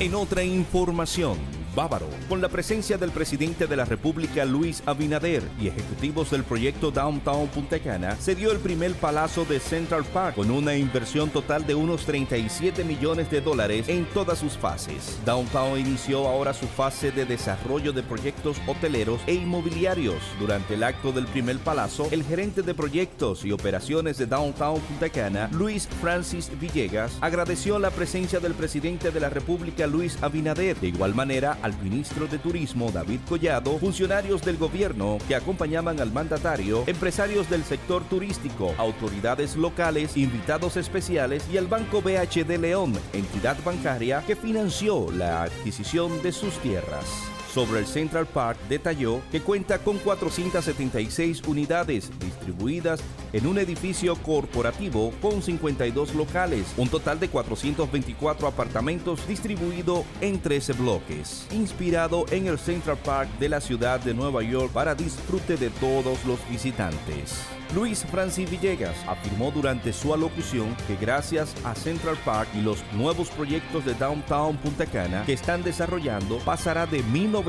[0.00, 1.38] En otra información,
[1.78, 6.90] Bávaro, con la presencia del presidente de la República Luis Abinader y ejecutivos del proyecto
[6.90, 11.68] Downtown Punta Cana, se dio el primer palazo de Central Park con una inversión total
[11.68, 15.20] de unos 37 millones de dólares en todas sus fases.
[15.24, 20.20] Downtown inició ahora su fase de desarrollo de proyectos hoteleros e inmobiliarios.
[20.40, 25.10] Durante el acto del primer palazo, el gerente de proyectos y operaciones de Downtown Punta
[25.10, 30.76] Cana, Luis Francis Villegas, agradeció la presencia del presidente de la República Luis Abinader.
[30.80, 36.12] De igual manera, al ministro de Turismo David Collado, funcionarios del gobierno que acompañaban al
[36.12, 43.56] mandatario, empresarios del sector turístico, autoridades locales, invitados especiales y el Banco BHD León, entidad
[43.64, 49.80] bancaria que financió la adquisición de sus tierras sobre el Central Park detalló que cuenta
[49.80, 53.00] con 476 unidades distribuidas
[53.32, 60.74] en un edificio corporativo con 52 locales, un total de 424 apartamentos distribuidos en 13
[60.74, 65.70] bloques, inspirado en el Central Park de la ciudad de Nueva York para disfrute de
[65.70, 67.40] todos los visitantes.
[67.74, 73.28] Luis Francis Villegas afirmó durante su alocución que gracias a Central Park y los nuevos
[73.28, 77.47] proyectos de Downtown Punta Cana que están desarrollando, pasará de 1.900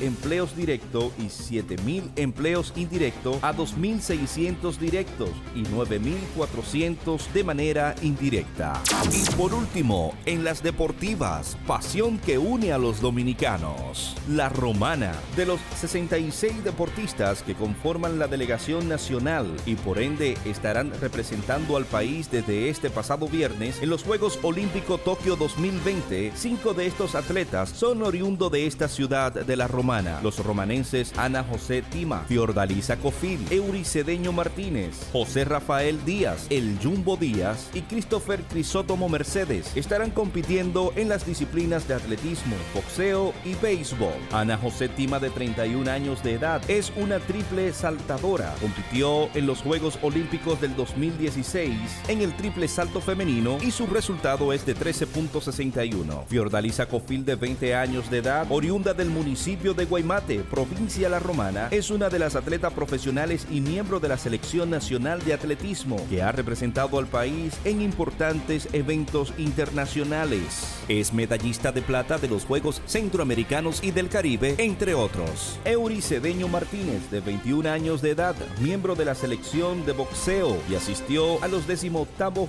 [0.00, 8.80] empleos directos y 7.000 empleos indirectos a 2.600 directos y 9.400 de manera indirecta.
[9.12, 14.14] Y por último, en las deportivas, pasión que une a los dominicanos.
[14.28, 20.92] La Romana, de los 66 deportistas que conforman la delegación nacional y por ende estarán
[21.00, 26.32] representando al país desde este pasado viernes en los Juegos Olímpicos Tokio 2020.
[26.36, 30.20] Cinco de estos atletas son oriundo de esta ciudad de la Romana.
[30.22, 37.70] Los romanenses Ana José Tima, Fiordalisa Cofil, Euricedeño Martínez, José Rafael Díaz, El Jumbo Díaz
[37.72, 44.12] y Christopher Crisótomo Mercedes estarán compitiendo en las disciplinas de atletismo, boxeo y béisbol.
[44.30, 48.54] Ana José Tima de 31 años de edad es una triple saltadora.
[48.60, 51.72] Compitió en los Juegos Olímpicos del 2016
[52.08, 56.26] en el triple salto femenino y su resultado es de 13.61.
[56.26, 61.68] Fiordalisa Cofil, de 20 años de edad, oriunda del municipio de Guaymate, provincia La Romana,
[61.70, 66.22] es una de las atletas profesionales y miembro de la Selección Nacional de Atletismo que
[66.22, 70.78] ha representado al país en importantes eventos internacionales.
[70.88, 75.58] Es medallista de plata de los Juegos Centroamericanos y del Caribe, entre otros.
[75.64, 81.42] Euricedeño Martínez, de 21 años de edad, miembro de la selección de boxeo y asistió
[81.42, 81.98] a los 18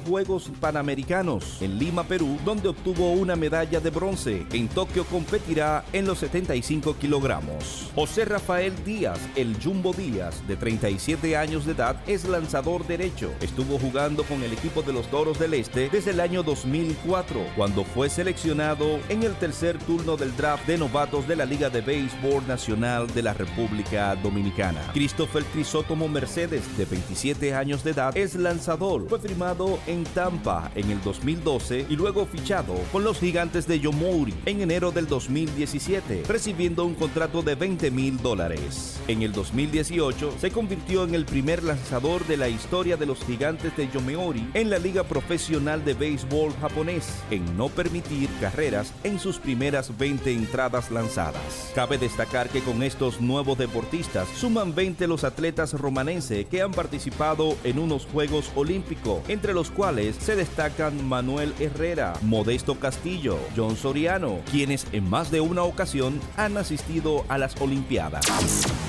[0.08, 4.46] Juegos Panamericanos en Lima, Perú, donde obtuvo una medalla de bronce.
[4.52, 7.90] En Tokio competirá en los 75 kilogramos.
[7.96, 13.32] José Rafael Díaz, el Jumbo Díaz, de 37 años de edad, es lanzador derecho.
[13.42, 17.84] Estuvo jugando con el equipo de los Toros del Este desde el año 2004, cuando
[17.84, 22.48] fue seleccionado en el tercer turno del draft de novatos de la Liga de Béisbol
[22.48, 24.82] Nacional de la República Dominicana.
[24.94, 29.10] Christopher Crisótomo Mercedes, de 27 años de edad, es lanzador.
[29.10, 34.36] Fue firmado en Tampa en el 2012 y luego fichado con los gigantes de Yomouri
[34.46, 39.00] en enero del 2017, recibiendo un contrato de 20 mil dólares.
[39.08, 43.76] En el 2018 se convirtió en el primer lanzador de la historia de los gigantes
[43.76, 49.40] de Yomiuri en la Liga Profesional de Béisbol japonés, en no permitir carreras en sus
[49.40, 51.72] primeras 20 entradas lanzadas.
[51.76, 57.56] Cabe destacar que con estos nuevos deportistas suman 20 los atletas romanenses que han participado
[57.64, 64.40] en unos Juegos Olímpicos, entre los cuales se destacan Manuel Herrera, Modesto Castillo, John Soriano,
[64.52, 68.26] quienes en más de una ocasión han asistido a las Olimpiadas.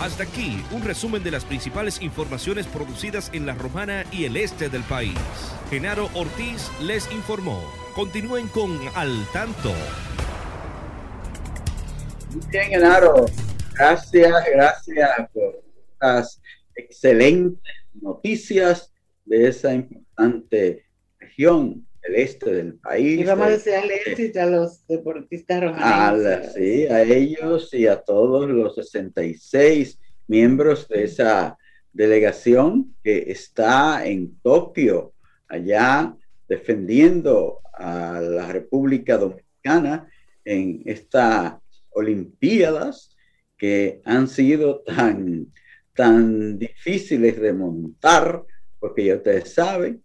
[0.01, 4.69] Hasta aquí un resumen de las principales informaciones producidas en la Romana y el este
[4.69, 5.19] del país.
[5.71, 7.63] Genaro Ortiz les informó.
[7.95, 9.73] Continúen con Al Tanto.
[12.33, 13.27] Muy bien, Genaro.
[13.75, 15.63] Gracias, gracias por
[16.01, 16.41] las
[16.75, 17.63] excelentes
[18.01, 18.93] noticias
[19.25, 20.85] de esa importante
[21.19, 23.21] región el este del país.
[23.21, 26.53] Y vamos a desearle éxito a los deportistas romanos.
[26.55, 31.59] sí, a ellos y a todos los 66 miembros de esa
[31.93, 35.13] delegación que está en Tokio,
[35.49, 36.15] allá
[36.49, 40.09] defendiendo a la República Dominicana
[40.45, 41.55] en estas
[41.93, 43.17] Olimpiadas
[43.59, 45.53] que han sido tan,
[45.95, 48.45] tan difíciles de montar,
[48.79, 50.03] porque ya ustedes saben,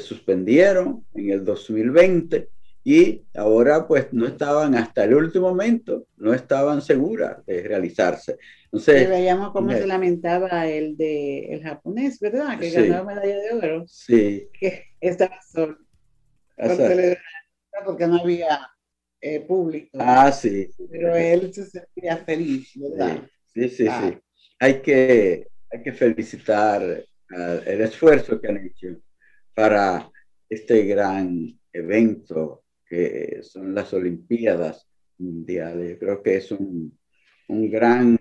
[0.00, 2.48] se suspendieron en el 2020
[2.84, 8.32] y ahora pues no estaban hasta el último momento, no estaban seguras de realizarse.
[8.32, 12.58] Y Entonces, veíamos cómo eh, se lamentaba el de el japonés, ¿verdad?
[12.58, 12.88] Que Sí.
[12.88, 15.76] ganó medalla de oro, sí, que estaba solo
[16.56, 16.76] por
[17.84, 18.68] porque no había
[19.20, 19.90] eh, público.
[20.00, 23.22] ah, sí, pero él se sentía feliz, ¿verdad?
[23.52, 24.10] sí, sí, sí, Ah.
[24.10, 24.18] sí.
[24.58, 27.04] Hay que, hay que felicitar
[27.36, 28.88] ah, el esfuerzo que han hecho
[29.54, 30.10] para
[30.48, 34.88] este gran evento que son las Olimpiadas
[35.18, 35.92] Mundiales.
[35.92, 36.98] Yo creo que es un,
[37.48, 38.18] un gran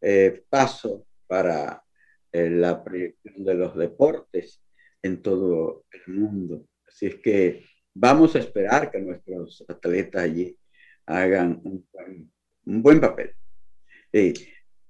[0.00, 1.82] eh, paso para
[2.32, 4.62] eh, la proyección de los deportes
[5.02, 6.66] en todo el mundo.
[6.86, 10.56] Así es que vamos a esperar que nuestros atletas allí
[11.06, 11.86] hagan un
[12.66, 13.32] un buen papel.
[14.12, 14.34] Sí,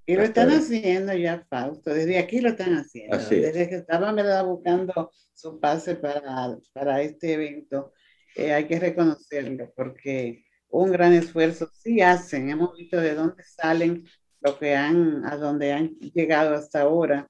[0.07, 1.93] Y lo están haciendo ya, Fausto.
[1.93, 3.17] Desde aquí lo están haciendo.
[3.17, 3.43] Así es.
[3.43, 4.45] Desde que estaban ¿verdad?
[4.45, 7.93] buscando su pase para, para este evento,
[8.37, 12.51] eh, hay que reconocerlo porque un gran esfuerzo sí hacen.
[12.51, 14.05] Hemos visto de dónde salen
[14.41, 17.29] lo que han, a dónde han llegado hasta ahora.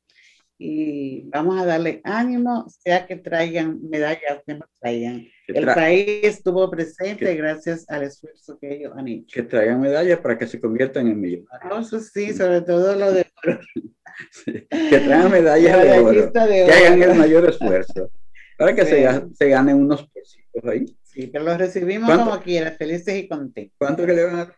[0.59, 5.21] Y vamos a darle ánimo, sea que traigan medallas, que no traigan.
[5.47, 9.27] que, El tra- país estuvo presente que- gracias al esfuerzo que ellos han hecho.
[9.35, 11.87] que traigan medallas para que se conviertan en millonarios.
[11.87, 13.27] Eso sí, sobre todo lo de
[14.33, 16.31] Sí, Que traigan medallas de oro.
[16.31, 17.13] de Que hagan oro.
[17.13, 18.11] el mayor esfuerzo.
[18.57, 19.03] Para que se, Sí.
[19.03, 20.87] ga- se ganen unos pesitos ahí.
[21.03, 23.75] Sí, pero los recibimos como quiera, felices y contentos.
[23.79, 24.57] ¿Cuánto que le van a?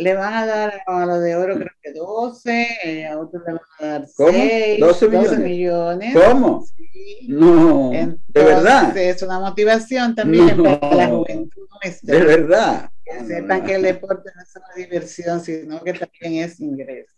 [0.00, 3.52] Le van a dar a lo de oro, creo que 12, eh, a otros le
[3.54, 4.30] van a dar ¿Cómo?
[4.30, 5.40] 6, 12 12 millones.
[5.40, 6.14] millones.
[6.14, 6.64] ¿Cómo?
[6.66, 7.26] Sí.
[7.28, 10.78] No, de verdad, Entonces, Es una motivación también No.
[10.80, 12.14] para la juventud nuestra.
[12.16, 12.90] de verdad.
[13.04, 17.14] Que sepan que el deporte no es una diversión, sino que también es ingreso.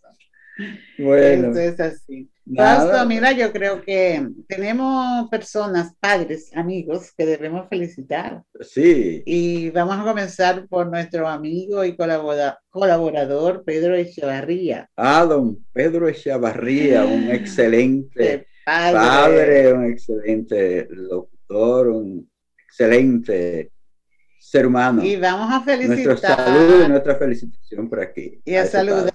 [0.97, 2.30] Bueno, Esto es así.
[2.55, 8.43] Fausto, mira, yo creo que tenemos personas, padres, amigos, que debemos felicitar.
[8.61, 14.89] sí, Y vamos a comenzar por nuestro amigo y colabora- colaborador Pedro Echevarría.
[14.97, 18.93] a don Pedro Echavarría, un excelente padre.
[18.97, 22.29] padre, un excelente locutor, un
[22.67, 23.71] excelente
[24.51, 25.01] ser humano.
[25.03, 28.41] Y vamos a Nuestro felicitar saludo y nuestra felicitación por aquí.
[28.43, 29.13] y a saludar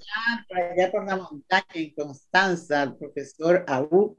[0.48, 4.16] por allá por la montaña en Constanza al profesor Abu.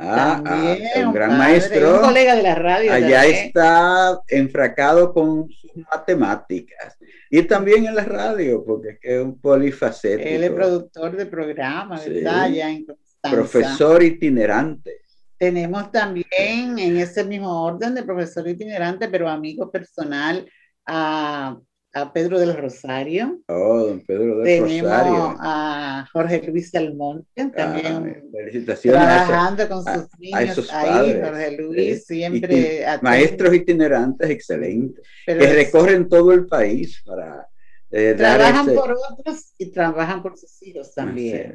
[0.00, 1.94] Ah, ah, también un gran padre, maestro.
[1.96, 2.92] Un colega de la radio.
[2.92, 3.46] Allá también.
[3.46, 6.96] está enfracado con sus matemáticas
[7.30, 10.28] y también en la radio, porque es que es un polifacético.
[10.28, 12.10] Él es productor de programas, Sí.
[12.10, 12.42] ¿verdad?
[12.42, 13.36] Allá en Constanza.
[13.36, 15.00] profesor itinerante.
[15.38, 20.48] Tenemos también en ese mismo orden de profesor itinerante, pero amigo personal,
[20.84, 21.56] a,
[21.94, 23.40] a Pedro del Rosario.
[23.48, 25.36] Oh, don Pedro del Tenemos Rosario.
[25.40, 30.58] a Jorge Luis Almonte, también Ah, felicitaciones a esos trabajando con a- sus a niños
[30.58, 30.88] esos ahí.
[30.88, 32.14] padres, Jorge Luis sí.
[32.16, 37.46] siempre atento, maestros itinerantes excelentes, pero que es- recorren todo el país para
[37.90, 41.54] Eh, trabajan por otros y trabajan por sus hijos también,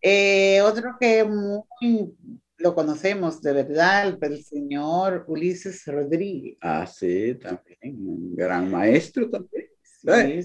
[0.00, 1.62] eh, otro que muy
[2.58, 6.56] lo conocemos de verdad, el, señor Ulises Rodríguez.
[6.60, 9.66] Ah, sí, también, un gran maestro también.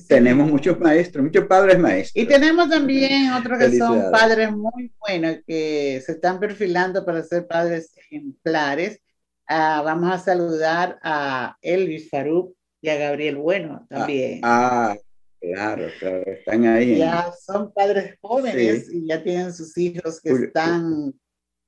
[0.07, 2.23] Tenemos muchos maestros, muchos padres maestros.
[2.23, 7.45] Y tenemos también otros que son padres muy buenos, que se están perfilando para ser
[7.45, 9.01] padres ejemplares.
[9.47, 14.39] Ah, vamos a saludar a Elvis Farouk y a Gabriel Bueno también.
[14.43, 14.95] Ah,
[15.41, 15.87] claro,
[16.25, 16.97] están ahí.
[16.97, 21.13] Ya son padres jóvenes y ya tienen sus hijos que están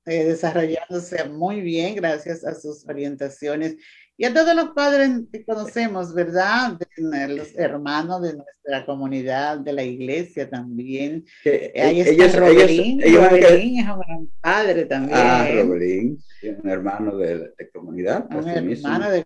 [0.05, 3.77] eh, desarrollándose muy bien gracias a sus orientaciones
[4.17, 6.77] y a todos los padres que conocemos, ¿verdad?
[6.97, 11.25] los hermanos de nuestra comunidad, de la iglesia también.
[11.43, 15.17] Que, Ahí está ellos, Robelín, ellos, Robelín es un gran padre también.
[15.19, 16.19] Ah, Robelín,
[16.63, 18.27] un hermano de, de comunidad.
[18.29, 19.25] Un hermano de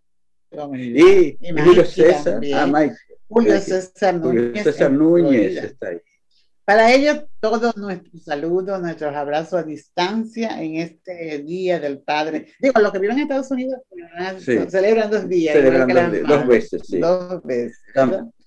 [0.52, 2.90] y, Julio César, ah,
[3.28, 5.98] Julio César Núñez, César Núñez está ahí.
[6.66, 12.48] Para ellos, todos nuestros saludos, nuestros abrazos a distancia en este Día del Padre.
[12.60, 13.82] Digo, los que viven en Estados Unidos
[14.70, 15.54] celebran dos días.
[15.56, 16.98] Celebran dos, veces, sí.
[16.98, 17.80] Dos veces.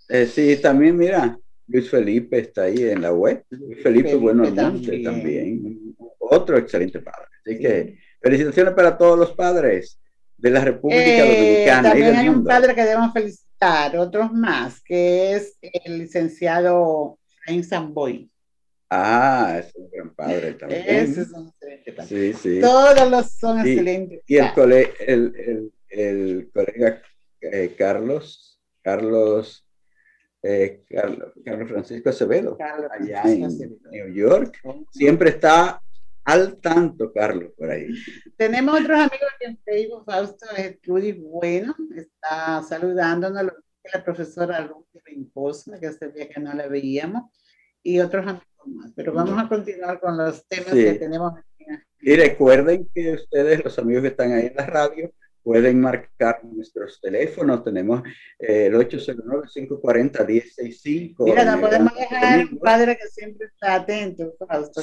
[0.08, 1.38] Eh, sí, también, mira,
[1.68, 3.44] Luis Felipe está ahí en la web.
[3.50, 5.04] Luis Felipe, bueno también.
[5.04, 5.94] también.
[6.18, 7.26] Otro excelente padre.
[7.46, 10.00] Así que felicitaciones para todos los padres
[10.36, 11.88] de la República eh, Dominicana.
[11.90, 17.17] También hay un padre que debemos felicitar, otros más, que es el licenciado
[17.49, 18.30] en Samboy.
[18.90, 20.84] Ah, es un gran padre también.
[20.86, 22.09] Ese es un excelente padre.
[22.09, 22.61] Sí, sí.
[22.61, 24.22] Todos los son excelentes.
[24.26, 27.03] Y el, cole, el, el, el colega
[27.40, 29.66] eh, Carlos, Carlos,
[30.42, 33.49] eh, Carlos, Carlos, Francisco Acevedo, allá en
[33.90, 34.59] New York,
[34.90, 35.80] siempre está
[36.24, 37.88] al tanto, Carlos, por ahí.
[38.36, 40.46] Tenemos otros amigos que en Facebook, Fausto
[40.82, 43.53] Trudy Bueno, está saludándonos,
[43.93, 47.30] la profesora Lucy Rincosa, que hace día que no la veíamos,
[47.82, 48.93] y otros amigos más.
[48.95, 51.32] Pero vamos a continuar con los temas que tenemos.
[52.01, 55.12] Y recuerden que ustedes, los amigos que están ahí en la radio,
[55.49, 57.64] pueden marcar nuestros teléfonos.
[57.64, 58.03] Tenemos
[58.38, 61.24] eh, el 809-540-1065.
[61.24, 64.34] Mira, no podemos dejar un padre que siempre está atento,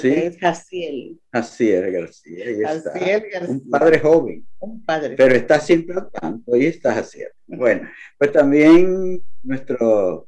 [0.02, 1.20] que es Jaciel.
[1.32, 2.46] Jaciel García.
[2.64, 3.48] Jaciel García.
[3.48, 4.48] Un padre joven.
[4.58, 5.14] Un padre.
[5.16, 6.56] Pero está siempre al tanto.
[6.56, 7.30] Ahí está Jaciel.
[7.46, 7.88] Bueno,
[8.18, 10.28] pues también nuestro,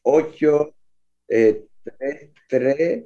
[0.00, 0.74] 8
[1.28, 1.66] eh,
[2.48, 3.04] 3,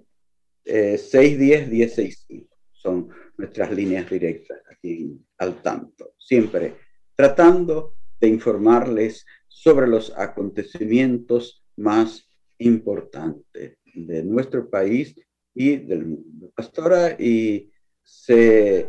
[0.64, 2.55] 10 1065
[2.87, 6.76] son nuestras líneas directas aquí al tanto, siempre
[7.16, 15.16] tratando de informarles sobre los acontecimientos más importantes de nuestro país
[15.53, 16.53] y del mundo.
[16.55, 17.72] Pastora, y
[18.05, 18.89] se,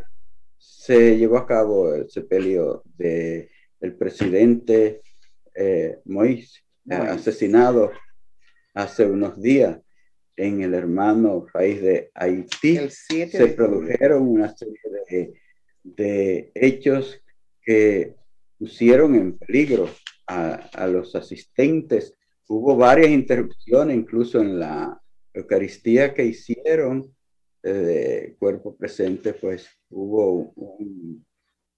[0.58, 5.02] se llevó a cabo el sepelio del el presidente
[5.56, 7.92] eh, Moïse, asesinado
[8.76, 9.80] hace unos días
[10.38, 12.90] en el hermano país de Haití.
[12.90, 14.80] se produjeron una serie
[15.10, 15.34] de,
[15.84, 17.20] de, hechos
[17.62, 18.16] que
[18.58, 19.90] pusieron en peligro
[20.28, 22.14] a, a, los asistentes.
[22.48, 25.02] Hubo varias interrupciones, incluso en la
[25.34, 27.14] Eucaristía que hicieron
[27.64, 30.54] eh, de cuerpo presente, pues hubo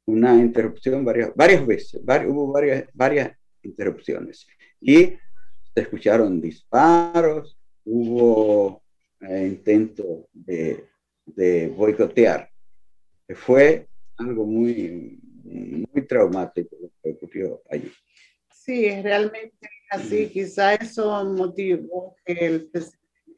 [0.06, 3.32] una interrupción varias, varias veces, hubo varias, varias
[3.64, 4.46] interrupciones.
[4.80, 5.18] Y
[5.74, 7.59] se escucharon disparos,
[7.90, 8.84] hubo
[9.22, 10.86] eh, intento de,
[11.26, 12.50] de, boicotear.
[13.36, 13.88] Fue
[14.18, 17.92] algo muy, muy traumático lo que ocurrió allí.
[18.52, 20.26] Sí, realmente así.
[20.26, 20.30] Mm.
[20.30, 22.70] Quizá eso motivó que el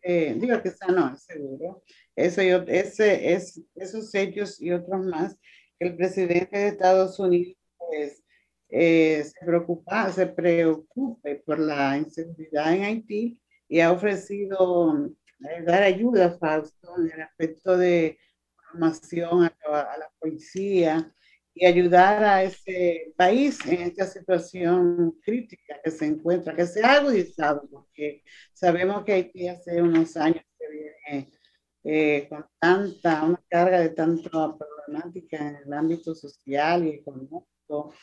[0.03, 1.83] eh, digo que no, seguro,
[2.15, 5.37] eso, ese, es, esos hechos y otros más,
[5.77, 8.23] que el presidente de Estados Unidos pues,
[8.69, 13.40] eh, se, preocupa, se preocupe por la inseguridad en Haití
[13.71, 15.07] y ha ofrecido
[15.49, 18.19] eh, dar ayuda, Fausto, en el aspecto de
[18.69, 21.09] formación a la, policía
[21.53, 26.95] y ayudar a ese país en esta situación crítica que se encuentra, que se ha
[26.95, 31.31] agudizado, porque sabemos que Haití hace unos años que viene
[31.85, 37.93] eh, con tanta, una carga de tanta problemática en el ámbito social y económico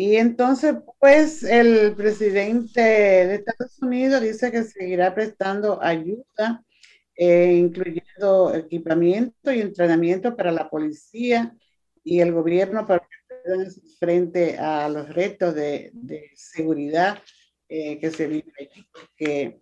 [0.00, 6.64] Y entonces, pues, el presidente de Estados Unidos dice que seguirá prestando ayuda,
[7.16, 11.52] eh, incluyendo equipamiento y entrenamiento para la policía
[12.04, 17.18] y el gobierno para que puedan frente a los retos de, de seguridad
[17.68, 19.60] eh, que se vive allí, porque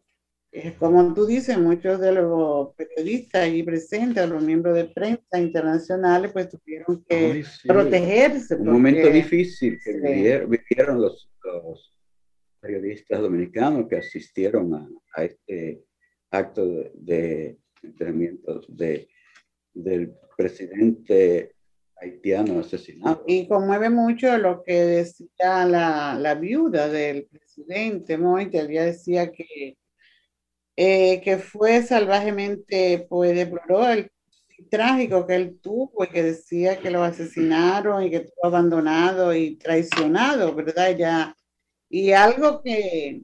[0.78, 6.48] como tú dices, muchos de los periodistas allí presentes, los miembros de prensa internacionales, pues
[6.48, 8.54] tuvieron que protegerse.
[8.56, 11.30] Un momento difícil que vivieron, los,
[12.60, 14.74] periodistas dominicanos que asistieron
[15.14, 15.84] a, este
[16.30, 19.08] acto de, entrenamiento de,
[19.72, 21.54] del presidente
[21.96, 23.22] haitiano asesinado.
[23.26, 29.76] Y conmueve mucho lo que decía la, la viuda del presidente Moite, ella decía que
[30.76, 34.10] eh, que fue salvajemente, pues deploró el
[34.70, 39.56] trágico que él tuvo y que decía que lo asesinaron y que estuvo abandonado y
[39.56, 40.96] traicionado, ¿verdad?
[40.96, 41.36] Ya,
[41.88, 43.22] y algo que,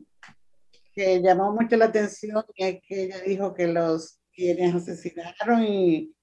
[0.94, 6.14] que llamó mucho la atención es que ella dijo que los quienes asesinaron y,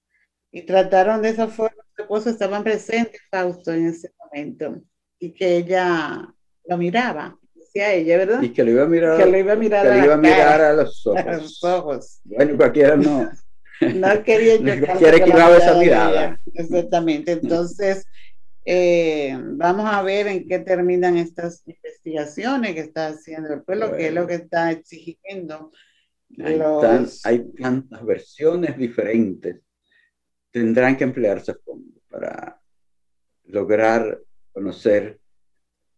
[0.50, 4.82] y trataron de esa forma su esposo estaban presentes, Fausto, en ese momento,
[5.18, 7.39] y que ella lo miraba
[7.74, 8.42] ella, ¿verdad?
[8.42, 10.60] Y que lo iba a mirar, que lo iba a mirar, a, iba a, mirar
[10.60, 11.26] a, los ojos.
[11.26, 12.20] a los ojos.
[12.24, 13.30] Bueno, cualquiera no.
[13.80, 16.38] No quería yo quiere que esa mirada.
[16.52, 17.32] Exactamente.
[17.32, 18.06] Entonces,
[18.66, 24.08] eh, vamos a ver en qué terminan estas investigaciones que está haciendo el pueblo, que
[24.08, 25.72] es lo que está exigiendo.
[26.44, 26.60] Hay,
[27.24, 29.62] hay tantas versiones diferentes.
[30.50, 32.60] Tendrán que emplearse a fondo para
[33.44, 34.20] lograr
[34.52, 35.18] conocer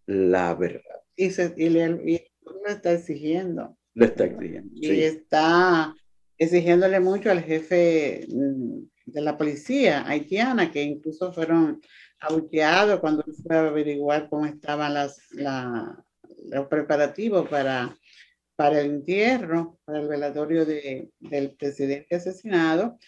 [0.06, 3.76] la verdad y, se, y, le, lo está exigiendo.
[3.94, 4.70] Lo está exigiendo.
[4.74, 5.94] Y está
[6.38, 11.80] exigiéndole mucho al jefe mm, de la policía haitiana, que incluso fueron
[12.20, 16.04] abucheados cuando fue a averiguar cómo estaban las, la,
[16.50, 17.96] los preparativos para,
[18.56, 22.98] para el entierro, para el velatorio de, del presidente asesinado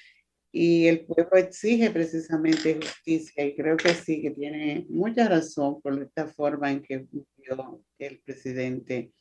[0.57, 6.01] y el pueblo exige precisamente justicia y creo que sí, que tiene mucha razón por
[6.01, 9.13] esta forma en que murió el presidente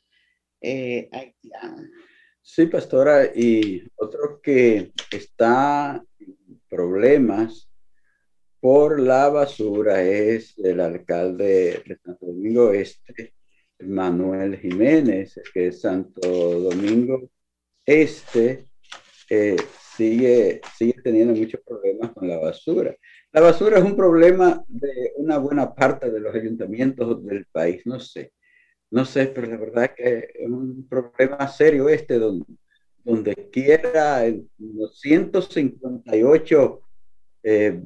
[0.61, 1.09] eh.
[2.41, 7.69] Sí, pastora, y otro que está en problemas
[8.59, 13.33] por la basura es el alcalde de Santo Domingo Este,
[13.79, 17.29] Manuel Jiménez, que Santo Domingo
[17.85, 18.67] Este.
[19.29, 19.57] Eh,
[19.95, 22.95] sigue, sigue teniendo muchos problemas con la basura.
[23.31, 27.99] La basura es un problema de una buena parte de los ayuntamientos del país, no
[27.99, 28.33] sé.
[28.93, 34.23] No sé, pero la verdad que es un problema serio este, donde, quiera
[34.59, 36.81] los 158
[37.41, 37.81] eh,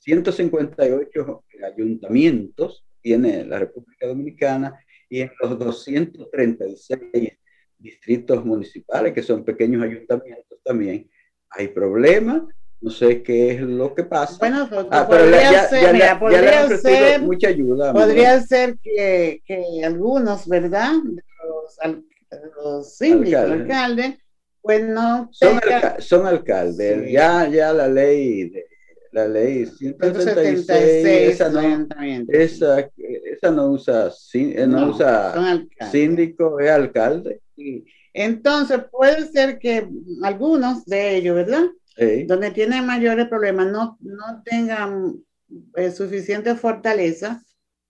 [0.00, 4.78] 158 mm, ayuntamientos tiene la República Dominicana
[5.08, 7.32] y en los 236
[7.76, 11.10] distritos municipales, que son pequeños ayuntamientos también,
[11.50, 12.44] hay problemas.
[12.84, 14.36] No sé qué es lo que pasa.
[14.38, 17.94] Bueno, ah, podría ser, podría ser, mucha ayuda.
[17.94, 20.92] Podría ser que, que, algunos, ¿verdad?
[21.46, 22.02] Los,
[22.62, 24.18] los síndicos, alcaldes,
[24.60, 25.30] pues no.
[25.32, 25.58] Son,
[26.00, 27.10] son alcaldes.
[27.10, 28.66] Ya, ya la ley de,
[29.12, 31.88] la ley 176, esa, no,
[32.28, 37.40] esa, esa no usa, eh, no, usa síndico, es alcalde.
[38.12, 39.88] Entonces puede ser que
[40.22, 41.64] algunos de ellos, ¿verdad?
[42.26, 45.14] Donde tienen mayores problemas, no, no tengan
[45.76, 47.42] eh, suficiente fortaleza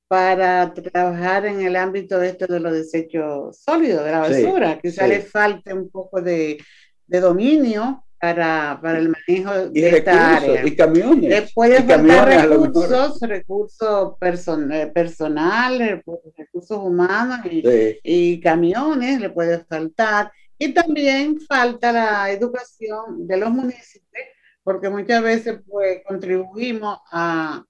[0.08, 4.78] para trabajar en el ámbito de esto de los desechos sólidos, de la basura.
[4.80, 6.58] Quizá les falte un poco de,
[7.06, 10.66] de dominio para, para el manejo de esta área.
[10.66, 11.30] Y camiones.
[11.30, 16.02] Le puede faltar recursos, recursos person, eh, personales,
[16.36, 17.62] recursos humanos y,
[18.02, 20.30] y, camiones, le puede faltar.
[20.58, 24.24] Y también falta la educación de los municipios,
[24.62, 27.64] porque muchas veces pues contribuimos a,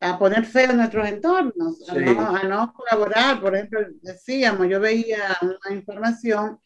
[0.00, 3.40] a poner fe en nuestros entornos, a, no, a no colaborar.
[3.40, 6.60] Por ejemplo, decíamos, yo veía una información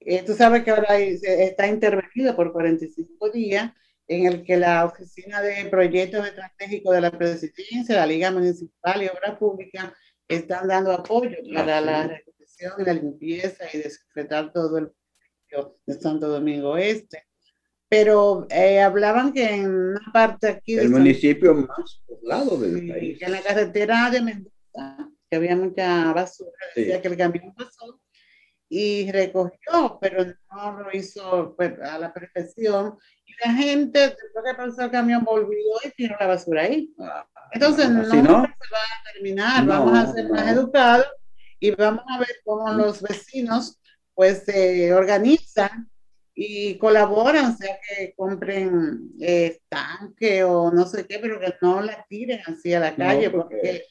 [0.00, 3.72] eh, tú sabes que ahora está intervenido por 45 días
[4.06, 9.08] en el que la Oficina de Proyectos Estratégicos de la Presidencia, la Liga Municipal y
[9.08, 9.92] Obras Públicas
[10.28, 12.20] están dando apoyo para la
[12.58, 14.92] recuperación y la limpieza y desinfectar todo el
[15.86, 17.24] de Santo Domingo Este.
[17.88, 20.78] Pero eh, hablaban que en una parte aquí...
[20.78, 23.18] El municipio más poblado del país.
[23.18, 27.98] Que en la carretera de Mendoza, que había mucha basura, decía que el camión pasó
[28.68, 32.98] y recogió, pero no lo hizo pues, a la perfección.
[33.24, 36.92] Y la gente, después que pasó el camión, volvió y tiró la basura ahí.
[36.98, 41.06] Ah, Entonces, no, se va a terminar, vamos a ser más educados
[41.60, 43.78] y vamos a ver cómo los vecinos
[44.14, 45.90] pues se organizan
[46.34, 51.80] y colaboran, o sea, que compren eh, tanque o no sé qué, pero que no
[51.80, 53.84] la tiren así a la calle, porque,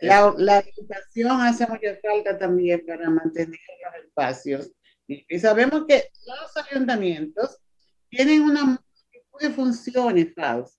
[0.00, 4.70] la, la, educación hace mucha falta también para mantener los espacios.
[5.06, 7.58] Y, sabemos que los ayuntamientos
[8.10, 8.83] tienen una
[9.40, 10.78] de funciones, Faust.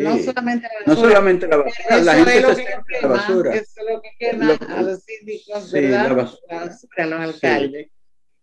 [0.00, 0.86] No solamente la basura.
[0.86, 3.54] No solamente la basura, la gente se quema, la basura.
[3.54, 6.08] Eso es lo que quema a los síndicos, ¿verdad?
[6.08, 7.04] La basura.
[7.04, 7.90] a los alcaldes.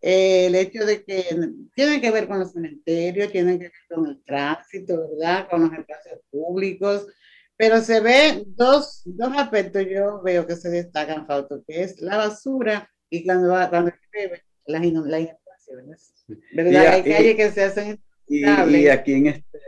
[0.04, 1.26] Eh, el hecho de que
[1.76, 5.48] tiene que ver con los cementerios, tiene que ver con el tránsito, ¿verdad?
[5.48, 7.06] Con los espacios públicos,
[7.56, 12.18] pero se ve dos, dos aspectos, yo veo que se destacan, Fausto, que es la
[12.18, 16.14] basura y cuando, cuando llueve, las inundaciones.
[16.54, 16.88] ¿Verdad?
[16.88, 18.02] Hay calles que se hacen
[18.32, 19.60] y, y, aquí en este,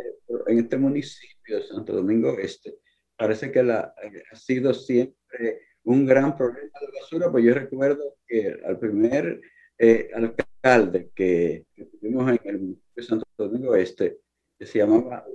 [0.48, 2.76] en este municipio de Santo Domingo Este,
[3.18, 3.94] parece que la,
[4.32, 9.42] ha sido siempre un gran problema de basura, pues yo recuerdo que al primer
[9.78, 11.66] eh, alcalde que,
[12.00, 14.20] tuvimos en el municipio de Santo Domingo Este,
[14.58, 15.26] que se llamaba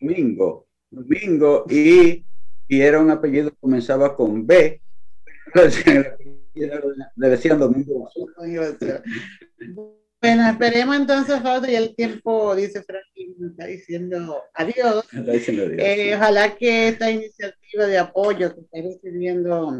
[0.00, 2.24] Domingo, Domingo, y,
[2.68, 4.80] y era un apellido que comenzaba con B,
[6.54, 8.08] le decían Domingo
[10.20, 15.04] Bueno, esperemos entonces, Fausto, y el tiempo, dice Franklin, está diciendo adiós.
[15.78, 19.72] Eh, ojalá que esta iniciativa de apoyo que está recibiendo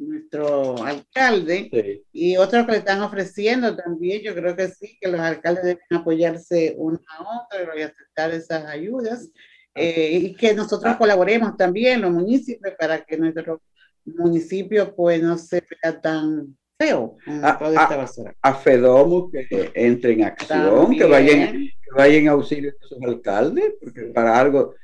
[0.00, 1.70] nuestro alcalde
[2.12, 5.82] y otros que le están ofreciendo también, yo creo que sí, que los alcaldes deben
[5.92, 9.30] apoyarse uno a otro y aceptar esas ayudas.
[9.74, 13.62] Eh, y que nosotros colaboremos también, los municipios, para que nuestro
[14.04, 21.04] municipio pues no se vea tan feo a, a, FEDOMO que entre en acción, que
[21.04, 24.74] vayan, que vayan a auxilio de sus alcaldes, porque para algo,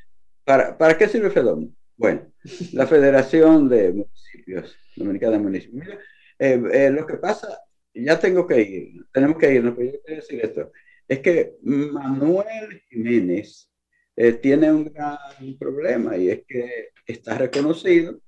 [0.44, 1.68] para, ¿para qué sirve FEDOMO?
[1.96, 2.32] Bueno,
[2.72, 5.98] la Federación de Municipios, Dominicana de Municipios.
[6.40, 7.60] Eh, eh, lo que pasa,
[7.94, 10.72] ya tengo que ir, tenemos que irnos, pero yo quiero decir esto,
[11.06, 13.70] es que Manuel Jiménez
[14.16, 15.18] eh, tiene un gran
[15.60, 18.18] problema y es que está reconocido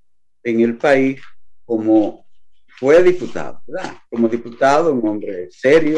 [0.43, 1.19] en el país
[1.65, 2.26] como
[2.77, 3.95] fue diputado, ¿verdad?
[4.09, 5.97] Como diputado, un hombre serio,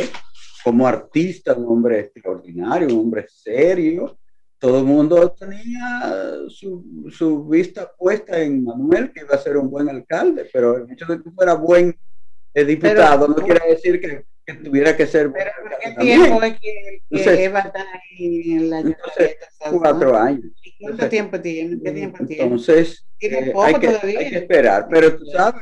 [0.63, 4.17] como artista, un hombre extraordinario, un hombre serio.
[4.57, 9.69] Todo el mundo tenía su, su, vista puesta en Manuel, que iba a ser un
[9.69, 11.97] buen alcalde, pero el hecho de que fuera buen
[12.53, 14.25] eh, diputado no quiere decir que,
[14.57, 15.31] que, tuviera que ser.
[15.31, 19.37] Pero qué tiempo es que, que Eva está ahí en la entonces,
[19.71, 20.45] Cuatro años.
[20.79, 21.79] ¿Cuánto tiempo tiene?
[21.83, 22.43] ¿Qué tiempo tiene?
[22.43, 25.61] Entonces, eh, hay, que, hay, que, esperar, pero tú sabes,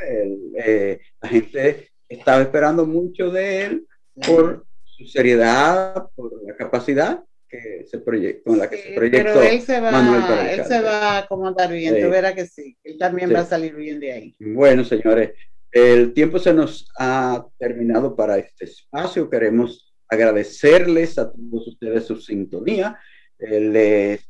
[0.57, 3.87] eh, la gente estaba esperando mucho de él
[4.25, 8.03] por su seriedad, por la capacidad que se
[8.43, 9.33] con la que se proyectó.
[9.33, 12.97] Pero él se va, él se va a acomodar bien, tú verás que sí, él
[12.97, 14.35] también va a salir bien de ahí.
[14.39, 15.31] Bueno, señores,
[15.77, 19.29] el tiempo se nos ha terminado para este espacio.
[19.29, 22.99] Queremos agradecerles a todos ustedes su sintonía.
[23.37, 24.29] Eh, les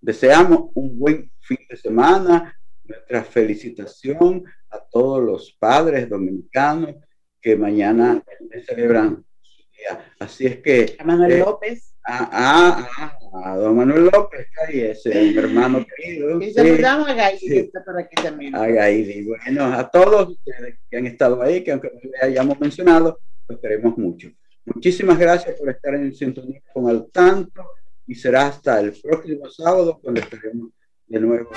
[0.00, 2.58] deseamos un buen fin de semana.
[2.84, 6.94] Nuestra felicitación a todos los padres dominicanos
[7.42, 8.22] que mañana
[8.66, 10.14] celebran su día.
[10.18, 10.96] Así es que.
[10.98, 11.94] A Manuel eh, López.
[12.08, 16.40] A, a, don Manuel López, ahí ese mi hermano querido.
[16.40, 18.54] Y saludamos a Gaidi, que está por aquí también.
[18.54, 19.24] A Gaidi.
[19.24, 23.18] Bueno, a todos ustedes que han estado ahí, que aunque no le hayamos mencionado,
[23.48, 24.30] los queremos mucho.
[24.64, 27.64] Muchísimas gracias por estar en sintonía con Al Tanto
[28.06, 30.70] y será hasta el próximo sábado cuando estaremos
[31.06, 31.50] de nuevo.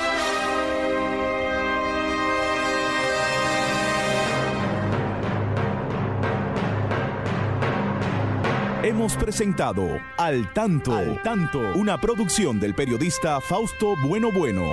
[8.89, 14.63] Hemos presentado Al Tanto, Al Tanto, una producción del periodista Fausto Bueno Bueno.